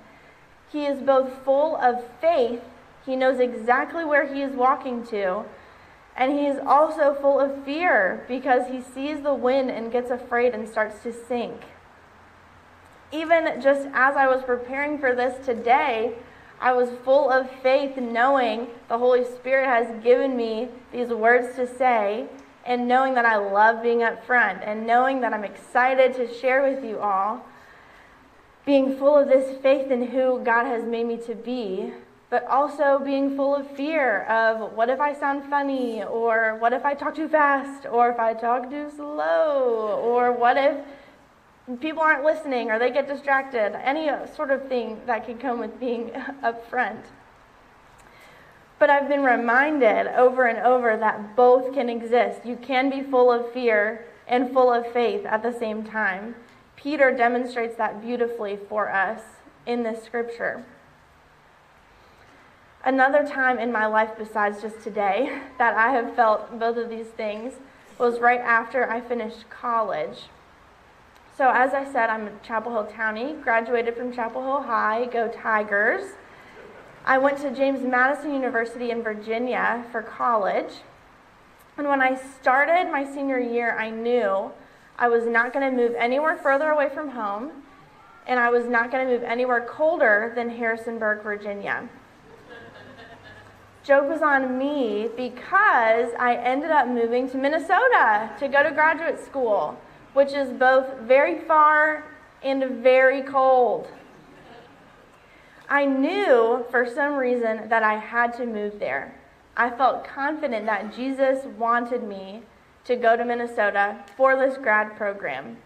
he 0.72 0.86
is 0.86 1.02
both 1.02 1.32
full 1.46 1.78
of 1.78 2.04
faith, 2.20 2.62
he 3.06 3.16
knows 3.16 3.40
exactly 3.40 4.04
where 4.04 4.34
he 4.34 4.42
is 4.42 4.54
walking 4.56 5.06
to, 5.08 5.44
and 6.16 6.32
he 6.32 6.46
is 6.46 6.60
also 6.66 7.14
full 7.14 7.40
of 7.40 7.64
fear 7.64 8.26
because 8.28 8.68
he 8.70 8.82
sees 8.82 9.22
the 9.22 9.34
wind 9.34 9.70
and 9.70 9.92
gets 9.92 10.12
afraid 10.12 10.54
and 10.54 10.68
starts 10.68 11.02
to 11.04 11.14
sink. 11.14 11.62
Even 13.12 13.62
just 13.62 13.88
as 13.94 14.16
I 14.16 14.28
was 14.28 14.44
preparing 14.44 14.98
for 14.98 15.16
this 15.16 15.46
today, 15.46 16.16
I 16.60 16.74
was 16.74 16.90
full 17.04 17.30
of 17.30 17.50
faith, 17.62 17.98
knowing 17.98 18.68
the 18.88 18.98
Holy 18.98 19.26
Spirit 19.26 19.68
has 19.68 20.04
given 20.04 20.36
me 20.36 20.70
these 20.92 21.10
words 21.10 21.56
to 21.56 21.68
say 21.68 22.28
and 22.66 22.88
knowing 22.88 23.14
that 23.16 23.26
I 23.26 23.38
love 23.38 23.84
being 23.84 24.04
up 24.04 24.26
front 24.26 24.62
and 24.64 24.88
knowing 24.88 25.22
that 25.22 25.34
I'm 25.34 25.44
excited 25.44 26.14
to 26.16 26.34
share 26.34 26.64
with 26.64 26.84
you 26.84 27.00
all, 27.00 27.46
being 28.66 28.98
full 28.98 29.18
of 29.18 29.28
this 29.28 29.62
faith 29.62 29.92
in 29.92 30.08
who 30.08 30.42
God 30.44 30.66
has 30.66 30.86
made 30.86 31.06
me 31.06 31.18
to 31.18 31.36
be, 31.36 31.94
but 32.30 32.46
also 32.48 33.00
being 33.04 33.36
full 33.36 33.56
of 33.56 33.70
fear 33.76 34.24
of 34.24 34.74
what 34.74 34.90
if 34.90 35.00
I 35.00 35.14
sound 35.14 35.50
funny, 35.50 36.04
or 36.04 36.56
what 36.60 36.74
if 36.74 36.86
I 36.86 36.94
talk 36.94 37.16
too 37.16 37.28
fast, 37.28 37.86
or 37.86 38.10
if 38.10 38.20
I 38.20 38.34
talk 38.34 38.70
too 38.70 38.90
slow, 38.96 40.00
or 40.02 40.32
what 40.32 40.58
if 40.58 40.78
people 41.80 42.02
aren't 42.02 42.24
listening 42.24 42.70
or 42.72 42.80
they 42.80 42.92
get 42.92 43.08
distracted, 43.08 43.76
any 43.84 44.10
sort 44.36 44.52
of 44.52 44.68
thing 44.68 45.00
that 45.06 45.26
can 45.26 45.38
come 45.38 45.60
with 45.60 45.80
being 45.80 46.12
up 46.44 46.68
front. 46.70 47.06
But 48.84 48.90
I've 48.90 49.08
been 49.08 49.24
reminded 49.24 50.08
over 50.08 50.46
and 50.46 50.60
over 50.60 50.98
that 50.98 51.38
both 51.38 51.74
can 51.74 51.88
exist. 51.88 52.46
You 52.46 52.58
can 52.58 52.90
be 52.90 53.02
full 53.02 53.32
of 53.32 53.50
fear 53.54 54.04
and 54.28 54.52
full 54.52 54.74
of 54.74 54.92
faith 54.92 55.26
at 55.26 55.42
the 55.42 55.58
same 55.58 55.86
time. 55.86 56.36
Peter 56.76 57.16
demonstrates 57.16 57.78
that 57.78 58.02
beautifully 58.02 58.60
for 58.68 58.92
us 58.92 59.22
in 59.66 59.84
this 59.84 60.04
scripture. 60.04 60.66
Another 62.84 63.26
time 63.26 63.58
in 63.58 63.72
my 63.72 63.86
life, 63.86 64.18
besides 64.18 64.62
just 64.62 64.82
today, 64.82 65.40
that 65.58 65.76
I 65.76 65.94
have 65.94 66.14
felt 66.14 66.60
both 66.60 66.76
of 66.76 66.90
these 66.90 67.08
things 67.08 67.54
was 67.98 68.20
right 68.20 68.42
after 68.42 68.92
I 68.92 69.00
finished 69.00 69.50
college. 69.50 70.24
So, 71.38 71.50
as 71.52 71.74
I 71.74 71.90
said, 71.90 72.10
I'm 72.10 72.28
a 72.28 72.32
Chapel 72.46 72.74
Hill 72.74 72.92
Townie, 72.94 73.42
graduated 73.42 73.96
from 73.96 74.12
Chapel 74.12 74.42
Hill 74.42 74.64
High, 74.64 75.06
go 75.06 75.30
Tigers. 75.30 76.16
I 77.06 77.18
went 77.18 77.38
to 77.40 77.52
James 77.52 77.82
Madison 77.82 78.34
University 78.34 78.92
in 78.92 79.04
Virginia 79.04 79.86
for 79.92 80.02
college. 80.02 80.74
And 81.78 81.88
when 81.88 82.02
I 82.02 82.16
started 82.16 82.92
my 82.92 83.04
senior 83.04 83.40
year, 83.40 83.78
I 83.78 83.90
knew 83.90 84.52
I 84.98 85.10
was 85.10 85.26
not 85.26 85.52
going 85.52 85.70
to 85.70 85.76
move 85.76 85.96
anywhere 85.98 86.38
further 86.38 86.70
away 86.70 86.90
from 86.90 87.10
home 87.10 87.64
and 88.26 88.40
I 88.40 88.50
was 88.50 88.66
not 88.68 88.92
going 88.92 89.06
to 89.06 89.14
move 89.14 89.24
anywhere 89.24 89.66
colder 89.68 90.32
than 90.36 90.50
Harrisonburg, 90.50 91.24
Virginia. 91.24 91.90
Joke 93.84 94.08
was 94.08 94.22
on 94.22 94.58
me 94.58 95.10
because 95.18 96.08
I 96.18 96.40
ended 96.42 96.72
up 96.72 96.88
moving 96.88 97.30
to 97.32 97.38
Minnesota 97.38 98.32
to 98.40 98.48
go 98.48 98.64
to 98.64 98.72
graduate 98.72 99.20
school, 99.20 99.78
which 100.14 100.32
is 100.32 100.54
both 100.54 101.00
very 101.00 101.40
far 101.40 102.06
and 102.44 102.82
very 102.82 103.24
cold. 103.24 103.90
I 105.74 105.86
knew 105.86 106.68
for 106.70 106.86
some 106.86 107.16
reason 107.16 107.68
that 107.70 107.82
I 107.82 107.96
had 107.96 108.32
to 108.36 108.46
move 108.46 108.78
there. 108.78 109.20
I 109.58 109.72
felt 109.72 110.06
confident 110.06 110.68
that 110.68 110.96
Jesus 110.96 111.46
wanted 111.58 112.04
me 112.04 112.44
to 112.86 112.96
go 112.96 113.18
to 113.18 113.26
Minnesota 113.26 113.98
for 114.16 114.36
this 114.36 114.56
grad 114.60 114.96
program. 114.96 115.58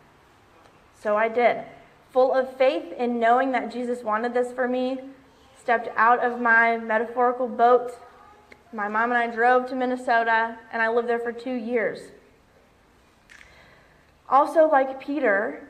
So 0.97 1.17
I 1.17 1.27
did. 1.27 1.65
Full 2.11 2.33
of 2.33 2.55
faith 2.55 2.93
in 2.97 3.19
knowing 3.19 3.51
that 3.51 3.69
Jesus 3.69 4.01
wanted 4.01 4.33
this 4.33 4.53
for 4.53 4.65
me, 4.65 4.97
stepped 5.59 5.89
out 5.97 6.23
of 6.23 6.39
my 6.39 6.77
metaphorical 6.77 7.49
boat. 7.49 7.91
My 8.71 8.87
mom 8.87 9.11
and 9.11 9.17
I 9.17 9.27
drove 9.27 9.67
to 9.67 9.75
Minnesota, 9.75 10.57
and 10.71 10.81
I 10.81 10.87
lived 10.87 11.09
there 11.09 11.19
for 11.19 11.33
two 11.33 11.55
years. 11.55 12.11
Also, 14.29 14.69
like 14.69 15.01
Peter, 15.01 15.67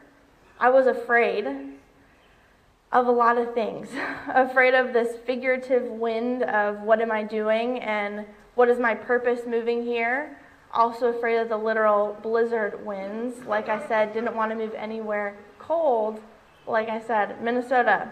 I 0.60 0.70
was 0.70 0.86
afraid 0.86 1.77
of 2.92 3.08
a 3.08 3.12
lot 3.12 3.38
of 3.38 3.54
things. 3.54 3.90
afraid 4.34 4.74
of 4.74 4.94
this 4.94 5.18
figurative 5.26 5.84
wind 5.84 6.44
of 6.44 6.82
what 6.82 7.02
am 7.02 7.12
I 7.12 7.24
doing 7.24 7.80
and 7.80 8.26
what 8.56 8.70
is 8.70 8.80
my 8.80 8.96
purpose 8.96 9.42
moving 9.46 9.84
here. 9.84 10.38
Also 10.74 11.08
afraid 11.08 11.38
of 11.38 11.50
the 11.50 11.58
literal 11.58 12.18
blizzard 12.22 12.86
winds. 12.86 13.46
Like 13.46 13.70
I 13.70 13.88
said, 13.88 14.14
didn't 14.14 14.36
want 14.36 14.52
to 14.52 14.56
move 14.56 14.74
anywhere 14.74 15.38
cold. 15.60 16.20
Like 16.66 16.90
I 16.90 17.00
said, 17.00 17.42
Minnesota, 17.42 18.10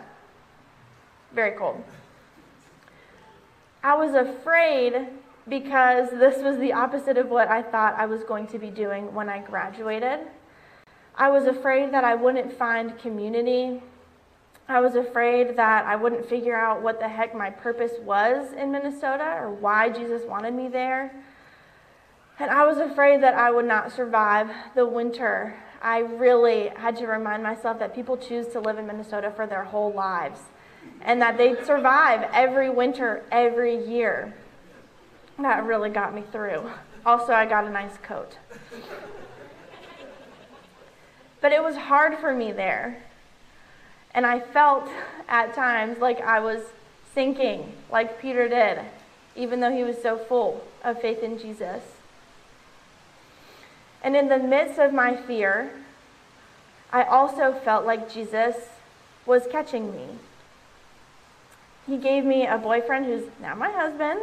very 1.34 1.58
cold. 1.58 1.84
I 3.84 3.96
was 3.96 4.15
afraid 4.15 5.08
because 5.48 6.10
this 6.10 6.41
was 6.41 6.58
the 6.58 6.74
opposite 6.74 7.17
of 7.17 7.29
what 7.29 7.50
I 7.50 7.62
thought 7.62 7.94
I 7.96 8.05
was 8.08 8.24
going 8.24 8.48
to 8.48 8.58
be 8.58 8.70
doing 8.70 9.13
when 9.13 9.29
I 9.29 9.39
graduated. 9.39 10.22
I 11.15 11.29
was 11.29 11.46
afraid 11.46 11.94
that 11.94 12.03
I 12.03 12.15
wouldn't 12.15 12.51
find 12.58 12.98
community 12.98 13.82
I 14.67 14.79
was 14.79 14.95
afraid 14.95 15.57
that 15.57 15.86
I 15.86 15.95
wouldn't 15.95 16.27
figure 16.27 16.55
out 16.55 16.81
what 16.81 17.00
the 17.00 17.07
heck 17.07 17.36
my 17.36 17.51
purpose 17.51 17.93
was 18.01 18.51
in 18.53 18.72
Minnesota 18.72 19.36
or 19.39 19.51
why 19.51 19.89
Jesus 19.89 20.24
wanted 20.27 20.55
me 20.55 20.67
there. 20.69 21.13
And 22.39 22.50
I 22.50 22.65
was 22.65 22.79
afraid 22.79 23.22
that 23.22 23.36
I 23.36 23.51
would 23.51 23.65
not 23.65 23.91
survive 23.91 24.50
the 24.74 24.86
winter. 24.86 25.55
I 25.81 26.00
really 26.00 26.69
had 26.69 26.95
to 26.98 27.05
remind 27.05 27.43
myself 27.43 27.77
that 27.79 27.93
people 27.93 28.17
choose 28.17 28.48
to 28.50 28.60
live 28.60 28.79
in 28.79 28.88
Minnesota 28.88 29.31
for 29.36 29.45
their 29.45 29.65
whole 29.65 29.93
lives 29.93 30.39
and 31.01 31.22
that 31.22 31.38
they 31.38 31.63
survive 31.63 32.27
every 32.34 32.69
winter, 32.69 33.24
every 33.31 33.86
year. 33.88 34.34
That 35.38 35.63
really 35.65 35.89
got 35.89 36.15
me 36.15 36.24
through. 36.31 36.72
Also, 37.05 37.34
I 37.34 37.45
got 37.45 37.65
a 37.65 37.69
nice 37.69 37.98
coat. 38.01 38.38
But 41.39 41.51
it 41.51 41.62
was 41.62 41.75
hard 41.75 42.17
for 42.17 42.34
me 42.34 42.51
there. 42.51 43.03
And 44.15 44.25
I 44.25 44.39
felt 44.39 44.89
at 45.27 45.53
times 45.53 46.00
like 46.00 46.22
I 46.22 46.39
was 46.39 46.62
sinking, 47.13 47.74
like 47.91 48.19
Peter 48.19 48.48
did, 48.48 48.79
even 49.36 49.60
though 49.60 49.75
he 49.75 49.84
was 49.84 50.01
so 50.01 50.17
full 50.17 50.63
of 50.86 51.01
faith 51.01 51.22
in 51.22 51.38
Jesus. 51.38 51.84
And 54.01 54.15
in 54.15 54.29
the 54.29 54.39
midst 54.39 54.79
of 54.79 54.93
my 54.93 55.17
fear, 55.17 55.72
I 56.93 57.03
also 57.03 57.51
felt 57.51 57.86
like 57.86 58.12
Jesus 58.12 58.55
was 59.25 59.48
catching 59.51 59.91
me. 59.91 60.07
He 61.86 61.98
gave 61.98 62.24
me 62.24 62.48
a 62.48 62.57
boyfriend 62.57 63.05
who's 63.05 63.25
now 63.41 63.53
my 63.53 63.69
husband, 63.69 64.21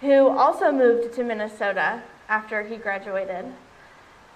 who 0.00 0.28
also 0.28 0.72
moved 0.72 1.14
to 1.14 1.22
Minnesota 1.22 2.02
after 2.28 2.64
he 2.64 2.76
graduated. 2.76 3.44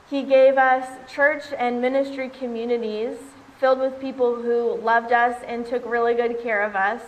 He 0.09 0.23
gave 0.23 0.57
us 0.57 0.87
church 1.13 1.45
and 1.59 1.81
ministry 1.81 2.29
communities 2.29 3.17
filled 3.59 3.79
with 3.79 4.01
people 4.01 4.37
who 4.37 4.77
loved 4.81 5.13
us 5.13 5.43
and 5.47 5.67
took 5.67 5.85
really 5.87 6.15
good 6.15 6.43
care 6.43 6.63
of 6.63 6.75
us. 6.77 7.03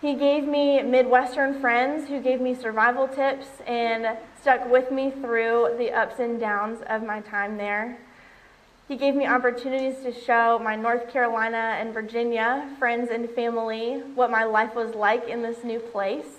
He 0.00 0.14
gave 0.14 0.44
me 0.44 0.82
Midwestern 0.82 1.60
friends 1.60 2.08
who 2.08 2.20
gave 2.20 2.40
me 2.40 2.54
survival 2.54 3.06
tips 3.06 3.48
and 3.66 4.16
stuck 4.40 4.70
with 4.70 4.90
me 4.90 5.10
through 5.10 5.74
the 5.76 5.92
ups 5.92 6.18
and 6.18 6.40
downs 6.40 6.80
of 6.88 7.02
my 7.02 7.20
time 7.20 7.58
there. 7.58 7.98
He 8.88 8.96
gave 8.96 9.14
me 9.14 9.26
opportunities 9.26 10.02
to 10.02 10.12
show 10.12 10.58
my 10.58 10.74
North 10.74 11.10
Carolina 11.10 11.76
and 11.78 11.92
Virginia 11.92 12.74
friends 12.78 13.10
and 13.10 13.28
family 13.30 14.02
what 14.14 14.30
my 14.30 14.44
life 14.44 14.74
was 14.74 14.94
like 14.94 15.28
in 15.28 15.42
this 15.42 15.62
new 15.62 15.78
place. 15.78 16.38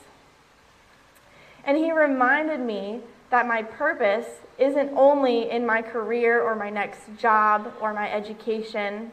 And 1.63 1.77
he 1.77 1.91
reminded 1.91 2.60
me 2.60 3.01
that 3.32 3.48
my 3.48 3.63
purpose 3.63 4.28
isn't 4.60 4.91
only 4.96 5.50
in 5.50 5.65
my 5.65 5.82
career 5.82 6.41
or 6.41 6.54
my 6.54 6.70
next 6.70 7.00
job 7.17 7.74
or 7.82 7.94
my 7.94 8.12
education. 8.12 9.12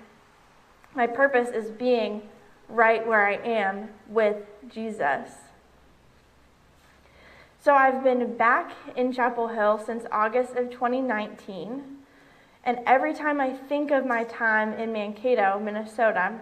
My 0.95 1.07
purpose 1.07 1.49
is 1.49 1.71
being 1.71 2.23
right 2.69 3.07
where 3.07 3.27
I 3.27 3.35
am 3.37 3.89
with 4.09 4.37
Jesus. 4.69 5.31
So 7.61 7.75
I've 7.75 8.03
been 8.03 8.37
back 8.37 8.73
in 8.97 9.13
Chapel 9.13 9.49
Hill 9.49 9.81
since 9.85 10.05
August 10.11 10.55
of 10.57 10.71
2019. 10.71 11.83
And 12.65 12.81
every 12.87 13.15
time 13.15 13.41
I 13.41 13.53
think 13.53 13.91
of 13.93 14.05
my 14.05 14.25
time 14.25 14.73
in 14.73 14.93
Mankato, 14.93 15.61
Minnesota, 15.61 16.41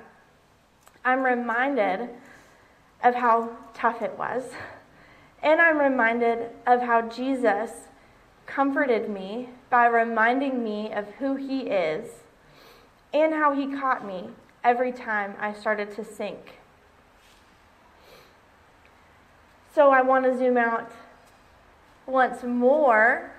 I'm 1.05 1.23
reminded 1.23 2.09
of 3.05 3.15
how 3.15 3.51
tough 3.75 4.01
it 4.01 4.19
was 4.19 4.43
and 5.43 5.61
I'm 5.61 5.79
reminded 5.79 6.51
of 6.67 6.83
how 6.83 7.03
Jesus 7.03 7.71
comforted 8.47 9.09
me 9.09 9.51
by 9.71 9.87
reminding 9.87 10.63
me 10.63 10.93
of 10.93 11.07
who 11.19 11.37
he 11.37 11.63
is 11.63 12.23
and 13.13 13.35
how 13.35 13.55
he 13.55 13.67
caught 13.67 14.07
me 14.07 14.31
every 14.63 14.93
time 14.93 15.35
I 15.41 15.53
started 15.53 15.95
to 15.97 16.05
sink. 16.05 16.59
So 19.75 19.91
I 19.91 20.03
want 20.03 20.25
to 20.25 20.37
zoom 20.37 20.57
out 20.57 20.91
once 22.07 22.43
more 22.43 23.33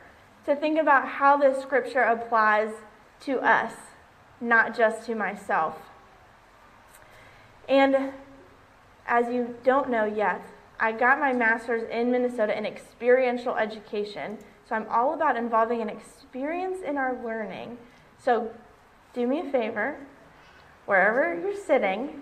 to 0.46 0.56
think 0.56 0.80
about 0.80 1.08
how 1.08 1.38
this 1.38 1.62
scripture 1.62 2.02
applies 2.02 2.72
to 3.22 3.40
us, 3.40 3.74
not 4.40 4.78
just 4.78 5.06
to 5.08 5.16
myself. 5.16 5.76
And 7.68 8.12
as 9.08 9.34
you 9.34 9.56
don't 9.64 9.90
know 9.90 10.06
yet, 10.06 10.42
I 10.80 10.92
got 10.92 11.20
my 11.20 11.34
master's 11.34 11.84
in 11.90 12.12
Minnesota 12.12 12.58
in 12.58 12.66
experiential 12.66 13.56
education. 13.56 14.38
So 14.68 14.76
I'm 14.76 14.88
all 14.90 15.14
about 15.14 15.38
involving 15.38 15.82
an 15.82 15.90
experience 15.90 16.80
in 16.86 16.98
our 16.98 17.18
learning. 17.24 17.78
So 18.20 18.52
do 19.14 19.26
me 19.26 19.40
a 19.40 19.52
favor, 19.52 19.98
wherever 20.86 21.40
you're 21.40 21.56
sitting, 21.56 22.22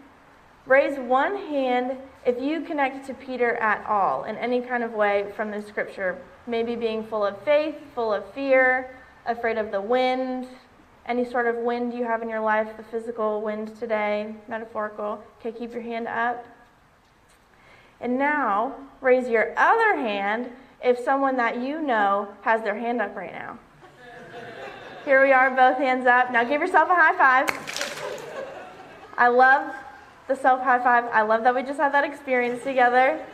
raise 0.66 0.98
one 0.98 1.36
hand 1.36 1.98
if 2.26 2.42
you 2.42 2.62
connect 2.62 3.06
to 3.08 3.14
Peter 3.14 3.56
at 3.56 3.86
all 3.86 4.24
in 4.24 4.36
any 4.38 4.62
kind 4.62 4.84
of 4.84 4.94
way 4.94 5.32
from 5.36 5.52
the 5.52 5.62
scripture. 5.62 6.22
Maybe 6.48 6.76
being 6.76 7.06
full 7.06 7.26
of 7.26 7.42
faith, 7.44 7.76
full 7.94 8.14
of 8.14 8.32
fear, 8.34 8.98
afraid 9.26 9.58
of 9.58 9.72
the 9.72 9.82
wind, 9.82 10.48
any 11.08 11.26
sort 11.26 11.48
of 11.48 11.56
wind 11.58 11.94
you 11.94 12.04
have 12.04 12.22
in 12.22 12.30
your 12.30 12.40
life, 12.40 12.68
the 12.78 12.84
physical 12.84 13.42
wind 13.42 13.76
today, 13.80 14.34
metaphorical. 14.48 15.22
Okay, 15.40 15.52
keep 15.52 15.74
your 15.74 15.82
hand 15.82 16.08
up. 16.08 16.46
And 18.06 18.20
now, 18.20 18.76
raise 19.02 19.28
your 19.28 19.52
other 19.58 19.96
hand 19.96 20.52
if 20.84 21.00
someone 21.00 21.38
that 21.38 21.58
you 21.60 21.82
know 21.82 22.28
has 22.44 22.62
their 22.62 22.78
hand 22.78 23.02
up 23.02 23.16
right 23.16 23.34
now. 23.34 23.58
Here 25.06 25.26
we 25.26 25.32
are, 25.32 25.50
both 25.50 25.80
hands 25.80 26.06
up. 26.06 26.32
Now 26.32 26.44
give 26.44 26.62
yourself 26.62 26.88
a 26.88 26.94
high 26.94 27.18
five. 27.18 27.50
I 29.18 29.30
love 29.30 29.74
the 30.28 30.36
self 30.36 30.62
high 30.62 30.78
five. 30.84 31.06
I 31.06 31.24
love 31.24 31.42
that 31.46 31.56
we 31.56 31.64
just 31.64 31.80
had 31.80 31.96
that 31.96 32.04
experience 32.04 32.62
together. 32.62 33.26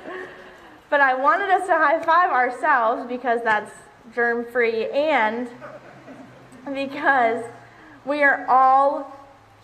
But 0.89 1.01
I 1.01 1.15
wanted 1.15 1.49
us 1.49 1.67
to 1.67 1.73
high 1.73 2.01
five 2.01 2.31
ourselves 2.31 3.05
because 3.09 3.41
that's 3.43 3.73
germ 4.15 4.45
free 4.53 4.89
and 4.91 5.49
because 6.73 7.43
we 8.05 8.23
are 8.23 8.45
all 8.47 9.19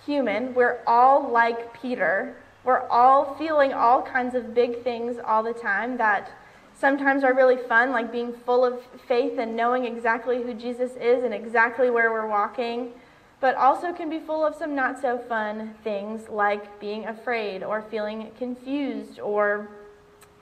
human. 0.05 0.53
We're 0.53 0.79
all 0.85 1.31
like 1.31 1.81
Peter. 1.81 2.35
We're 2.67 2.85
all 2.89 3.33
feeling 3.35 3.71
all 3.71 4.01
kinds 4.01 4.35
of 4.35 4.53
big 4.53 4.83
things 4.83 5.15
all 5.23 5.41
the 5.41 5.53
time 5.53 5.95
that 5.99 6.33
sometimes 6.77 7.23
are 7.23 7.33
really 7.33 7.55
fun, 7.55 7.91
like 7.91 8.11
being 8.11 8.33
full 8.45 8.65
of 8.65 8.81
faith 9.07 9.39
and 9.39 9.55
knowing 9.55 9.85
exactly 9.85 10.43
who 10.43 10.53
Jesus 10.53 10.91
is 10.97 11.23
and 11.23 11.33
exactly 11.33 11.89
where 11.89 12.11
we're 12.11 12.27
walking, 12.27 12.91
but 13.39 13.55
also 13.55 13.93
can 13.93 14.09
be 14.09 14.19
full 14.19 14.45
of 14.45 14.53
some 14.53 14.75
not 14.75 15.01
so 15.01 15.17
fun 15.17 15.75
things 15.81 16.27
like 16.27 16.77
being 16.77 17.05
afraid 17.05 17.63
or 17.63 17.83
feeling 17.83 18.31
confused 18.37 19.17
or 19.21 19.69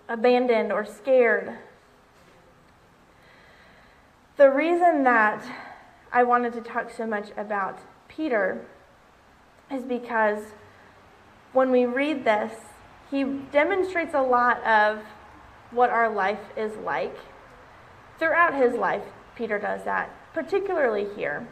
abandoned 0.09 0.71
or 0.71 0.83
scared. 0.83 1.55
The 4.37 4.49
reason 4.49 5.03
that 5.03 5.45
I 6.11 6.23
wanted 6.23 6.53
to 6.53 6.61
talk 6.61 6.89
so 6.89 7.05
much 7.05 7.27
about 7.37 7.77
Peter 8.07 8.65
is 9.69 9.83
because 9.83 10.39
when 11.55 11.71
we 11.71 11.85
read 11.85 12.25
this, 12.25 12.51
he 13.09 13.23
demonstrates 13.23 14.13
a 14.13 14.21
lot 14.21 14.61
of 14.65 14.99
what 15.71 15.89
our 15.89 16.13
life 16.13 16.41
is 16.57 16.75
like. 16.83 17.17
Throughout 18.19 18.53
his 18.53 18.73
life, 18.73 19.03
Peter 19.35 19.57
does 19.57 19.85
that, 19.85 20.09
particularly 20.33 21.07
here. 21.15 21.47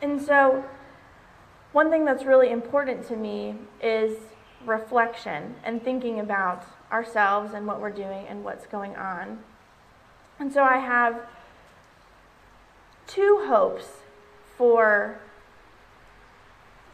And 0.00 0.22
so, 0.22 0.64
one 1.72 1.90
thing 1.90 2.04
that's 2.04 2.24
really 2.24 2.50
important 2.50 3.06
to 3.08 3.16
me 3.16 3.56
is 3.82 4.16
reflection 4.64 5.56
and 5.64 5.82
thinking 5.82 6.20
about 6.20 6.64
ourselves 6.92 7.54
and 7.54 7.66
what 7.66 7.80
we're 7.80 7.90
doing 7.90 8.26
and 8.28 8.44
what's 8.44 8.66
going 8.66 8.94
on. 8.94 9.40
And 10.38 10.52
so, 10.52 10.62
I 10.62 10.78
have 10.78 11.20
two 13.08 13.44
hopes 13.48 13.86
for 14.56 15.18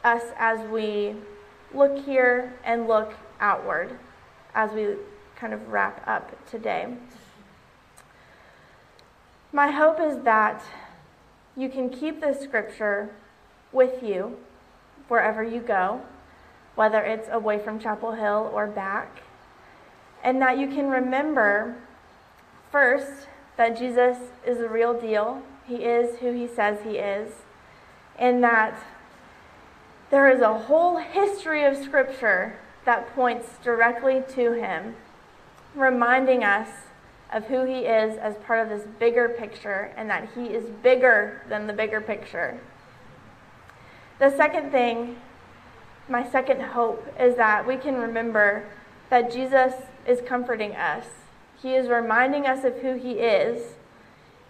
us 0.03 0.23
as 0.39 0.67
we 0.69 1.17
look 1.75 2.05
here 2.05 2.55
and 2.65 2.87
look 2.87 3.15
outward 3.41 3.99
as 4.55 4.73
we 4.73 4.95
kind 5.37 5.53
of 5.53 5.69
wrap 5.69 6.07
up 6.07 6.47
today. 6.49 6.87
My 9.53 9.71
hope 9.71 10.01
is 10.01 10.23
that 10.25 10.63
you 11.57 11.69
can 11.69 11.91
keep 11.91 12.21
this 12.21 12.41
scripture 12.41 13.11
with 13.73 14.03
you 14.03 14.37
wherever 15.09 15.43
you 15.43 15.61
go, 15.61 16.03
whether 16.75 17.03
it's 17.03 17.29
away 17.31 17.59
from 17.59 17.79
Chapel 17.79 18.13
Hill 18.13 18.51
or 18.53 18.67
back, 18.67 19.23
and 20.23 20.41
that 20.41 20.59
you 20.59 20.67
can 20.67 20.89
remember 20.89 21.77
first 22.73 23.29
that 23.57 23.79
Jesus 23.79 24.17
is 24.45 24.59
the 24.59 24.69
real 24.69 24.99
deal. 24.99 25.43
He 25.67 25.77
is 25.77 26.19
who 26.19 26.33
he 26.33 26.49
says 26.49 26.79
he 26.83 26.97
is, 26.99 27.33
and 28.19 28.43
that 28.43 28.77
there 30.15 30.31
is 30.31 30.43
a 30.43 30.57
whole 30.57 30.99
history 30.99 31.65
of 31.65 31.77
Scripture 31.77 32.57
that 32.85 33.13
points 33.17 33.49
directly 33.65 34.23
to 34.29 34.53
him, 34.53 34.95
reminding 35.75 36.45
us 36.45 36.69
of 37.33 37.43
who 37.47 37.65
he 37.65 37.81
is 37.81 38.17
as 38.19 38.37
part 38.47 38.61
of 38.61 38.69
this 38.69 38.87
bigger 39.01 39.29
picture 39.29 39.93
and 39.97 40.09
that 40.09 40.29
he 40.37 40.45
is 40.45 40.71
bigger 40.85 41.43
than 41.49 41.67
the 41.67 41.73
bigger 41.73 42.01
picture. 42.01 42.61
The 44.21 44.31
second 44.31 44.71
thing, 44.71 45.17
my 46.09 46.25
second 46.31 46.61
hope, 46.61 47.05
is 47.19 47.35
that 47.35 47.67
we 47.67 47.77
can 47.77 47.97
remember 47.97 48.65
that 49.11 49.33
Jesus 49.33 49.75
is 50.07 50.21
comforting 50.25 50.77
us. 50.77 51.07
He 51.61 51.75
is 51.75 51.89
reminding 51.89 52.47
us 52.47 52.63
of 52.63 52.79
who 52.83 52.95
he 52.95 53.15
is, 53.15 53.73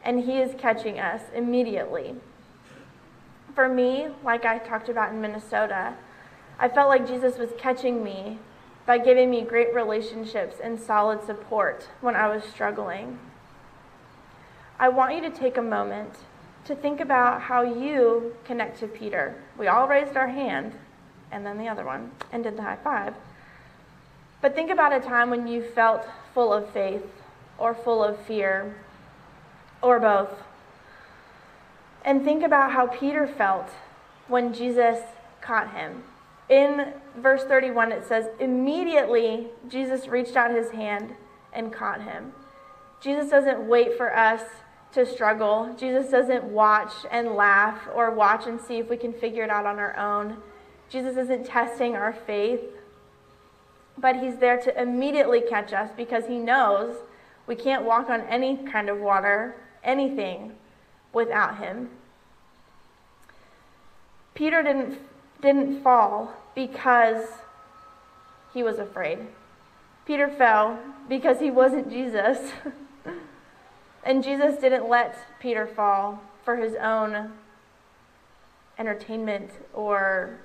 and 0.04 0.24
he 0.24 0.40
is 0.40 0.54
catching 0.58 1.00
us 1.00 1.22
immediately. 1.34 2.16
For 3.54 3.68
me, 3.68 4.08
like 4.24 4.44
I 4.44 4.58
talked 4.58 4.88
about 4.88 5.12
in 5.12 5.20
Minnesota, 5.20 5.94
I 6.58 6.68
felt 6.68 6.88
like 6.88 7.06
Jesus 7.06 7.38
was 7.38 7.50
catching 7.56 8.02
me 8.02 8.38
by 8.86 8.98
giving 8.98 9.30
me 9.30 9.42
great 9.42 9.72
relationships 9.74 10.56
and 10.62 10.78
solid 10.78 11.24
support 11.24 11.88
when 12.00 12.16
I 12.16 12.28
was 12.28 12.44
struggling. 12.44 13.18
I 14.78 14.88
want 14.88 15.14
you 15.14 15.20
to 15.22 15.30
take 15.30 15.56
a 15.56 15.62
moment 15.62 16.10
to 16.64 16.74
think 16.74 17.00
about 17.00 17.42
how 17.42 17.62
you 17.62 18.34
connect 18.44 18.80
to 18.80 18.88
Peter. 18.88 19.36
We 19.56 19.68
all 19.68 19.86
raised 19.86 20.16
our 20.16 20.28
hand, 20.28 20.72
and 21.30 21.46
then 21.46 21.58
the 21.58 21.68
other 21.68 21.84
one, 21.84 22.10
and 22.32 22.42
did 22.42 22.56
the 22.56 22.62
high 22.62 22.78
five. 22.82 23.14
But 24.40 24.54
think 24.54 24.70
about 24.70 24.92
a 24.92 25.00
time 25.00 25.30
when 25.30 25.46
you 25.46 25.62
felt 25.62 26.06
full 26.32 26.52
of 26.52 26.70
faith, 26.70 27.06
or 27.56 27.74
full 27.74 28.02
of 28.02 28.18
fear, 28.26 28.74
or 29.80 30.00
both. 30.00 30.30
And 32.04 32.22
think 32.22 32.42
about 32.42 32.72
how 32.72 32.86
Peter 32.86 33.26
felt 33.26 33.70
when 34.28 34.52
Jesus 34.52 34.98
caught 35.40 35.74
him 35.74 36.02
in 36.48 36.92
verse 37.16 37.44
31, 37.44 37.92
it 37.92 38.06
says, 38.06 38.26
Immediately 38.38 39.48
Jesus 39.68 40.08
reached 40.08 40.36
out 40.36 40.50
his 40.50 40.70
hand 40.70 41.14
and 41.52 41.72
caught 41.72 42.02
him. 42.02 42.32
Jesus 43.00 43.30
doesn't 43.30 43.66
wait 43.66 43.96
for 43.96 44.14
us 44.14 44.42
to 44.92 45.06
struggle. 45.06 45.74
Jesus 45.78 46.10
doesn't 46.10 46.44
watch 46.44 46.92
and 47.10 47.34
laugh 47.34 47.88
or 47.94 48.10
watch 48.10 48.46
and 48.46 48.60
see 48.60 48.78
if 48.78 48.88
we 48.88 48.96
can 48.96 49.12
figure 49.12 49.42
it 49.42 49.50
out 49.50 49.66
on 49.66 49.78
our 49.78 49.96
own. 49.96 50.36
Jesus 50.88 51.16
isn't 51.16 51.46
testing 51.46 51.96
our 51.96 52.12
faith, 52.12 52.60
but 53.96 54.16
he's 54.16 54.36
there 54.36 54.60
to 54.60 54.80
immediately 54.80 55.40
catch 55.40 55.72
us 55.72 55.90
because 55.96 56.26
he 56.26 56.38
knows 56.38 56.96
we 57.46 57.56
can't 57.56 57.84
walk 57.84 58.10
on 58.10 58.20
any 58.22 58.56
kind 58.58 58.88
of 58.88 58.98
water, 58.98 59.56
anything, 59.82 60.52
without 61.14 61.58
him. 61.58 61.90
Peter 64.34 64.62
didn't 64.62 64.98
didn't 65.40 65.82
fall 65.82 66.34
because 66.54 67.26
he 68.52 68.62
was 68.62 68.78
afraid. 68.78 69.18
Peter 70.06 70.28
fell 70.28 70.78
because 71.08 71.40
he 71.40 71.50
wasn't 71.50 71.90
Jesus. 71.90 72.52
and 74.04 74.22
Jesus 74.22 74.60
didn't 74.60 74.88
let 74.88 75.16
Peter 75.40 75.66
fall 75.66 76.22
for 76.44 76.56
his 76.56 76.74
own 76.74 77.32
entertainment 78.78 79.50
or 79.72 80.38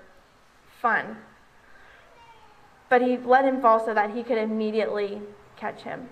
fun. 0.82 1.17
But 2.89 3.01
he 3.01 3.17
let 3.17 3.45
him 3.45 3.62
fall 3.62 3.84
so 3.84 3.93
that 3.93 4.12
he 4.12 4.23
could 4.23 4.38
immediately 4.38 5.21
catch 5.55 5.84
him. 5.84 6.10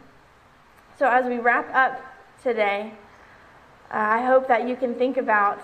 So, 0.97 1.07
as 1.07 1.25
we 1.25 1.37
wrap 1.37 1.73
up 1.73 2.01
today, 2.41 2.93
Uh, 3.91 3.97
I 3.97 4.25
hope 4.25 4.47
that 4.47 4.67
you 4.67 4.75
can 4.75 4.95
think 4.95 5.17
about 5.17 5.61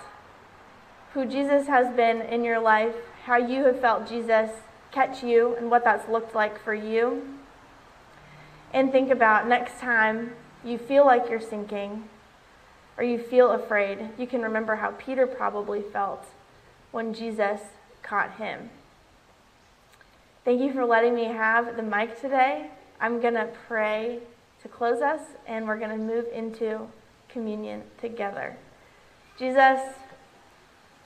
who 1.14 1.26
Jesus 1.26 1.68
has 1.68 1.96
been 1.96 2.22
in 2.22 2.44
your 2.44 2.60
life 2.60 2.96
how 3.24 3.38
you 3.38 3.64
have 3.66 3.80
felt 3.80 4.08
Jesus 4.08 4.50
catch 4.92 5.24
you 5.24 5.56
and 5.56 5.72
what 5.72 5.84
that's 5.84 6.10
looked 6.10 6.36
like 6.36 6.62
for 6.62 6.74
you. 6.74 7.24
And 8.74 8.92
think 8.92 9.10
about 9.10 9.48
next 9.48 9.80
time 9.80 10.34
you 10.64 10.78
feel 10.78 11.06
like 11.06 11.30
you're 11.30 11.40
sinking 11.40 12.10
or 12.98 13.04
you 13.04 13.18
feel 13.18 13.52
afraid, 13.52 14.10
you 14.18 14.28
can 14.28 14.42
remember 14.42 14.76
how 14.76 14.92
Peter 14.92 15.26
probably 15.26 15.82
felt 15.82 16.26
when 16.92 17.14
Jesus 17.14 17.62
caught 18.04 18.36
him. 18.36 18.70
Thank 20.46 20.62
you 20.62 20.74
for 20.74 20.86
letting 20.86 21.16
me 21.16 21.26
have 21.26 21.78
the 21.78 21.82
mic 21.82 22.20
today. 22.20 22.70
I'm 23.00 23.22
going 23.22 23.34
to 23.34 23.50
pray 23.68 24.20
to 24.62 24.68
close 24.68 25.02
us, 25.02 25.22
and 25.48 25.66
we're 25.66 25.80
going 25.80 25.98
to 25.98 25.98
move 25.98 26.26
into 26.34 26.88
communion 27.34 27.84
together. 28.00 28.56
Jesus, 29.38 29.80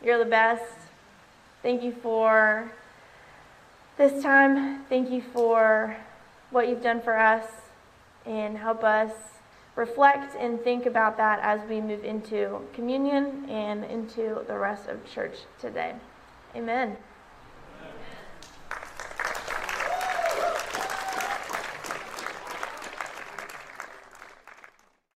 you're 0.03 0.19
the 0.19 0.29
best. 0.29 0.63
Thank 1.63 1.81
you 1.81 1.93
for 2.03 2.71
this 3.97 4.21
time. 4.21 4.83
Thank 4.85 5.09
you 5.09 5.23
for 5.33 5.97
what 6.51 6.67
you've 6.67 6.83
done 6.83 7.01
for 7.01 7.17
us 7.17 7.45
and 8.25 8.57
help 8.57 8.83
us 8.83 9.11
reflect 9.75 10.35
and 10.35 10.61
think 10.61 10.85
about 10.85 11.17
that 11.17 11.39
as 11.41 11.61
we 11.69 11.79
move 11.79 12.03
into 12.03 12.59
communion 12.73 13.49
and 13.49 13.85
into 13.85 14.43
the 14.47 14.57
rest 14.57 14.87
of 14.87 15.05
church 15.05 15.37
today. 15.59 15.95
Amen. 16.55 16.97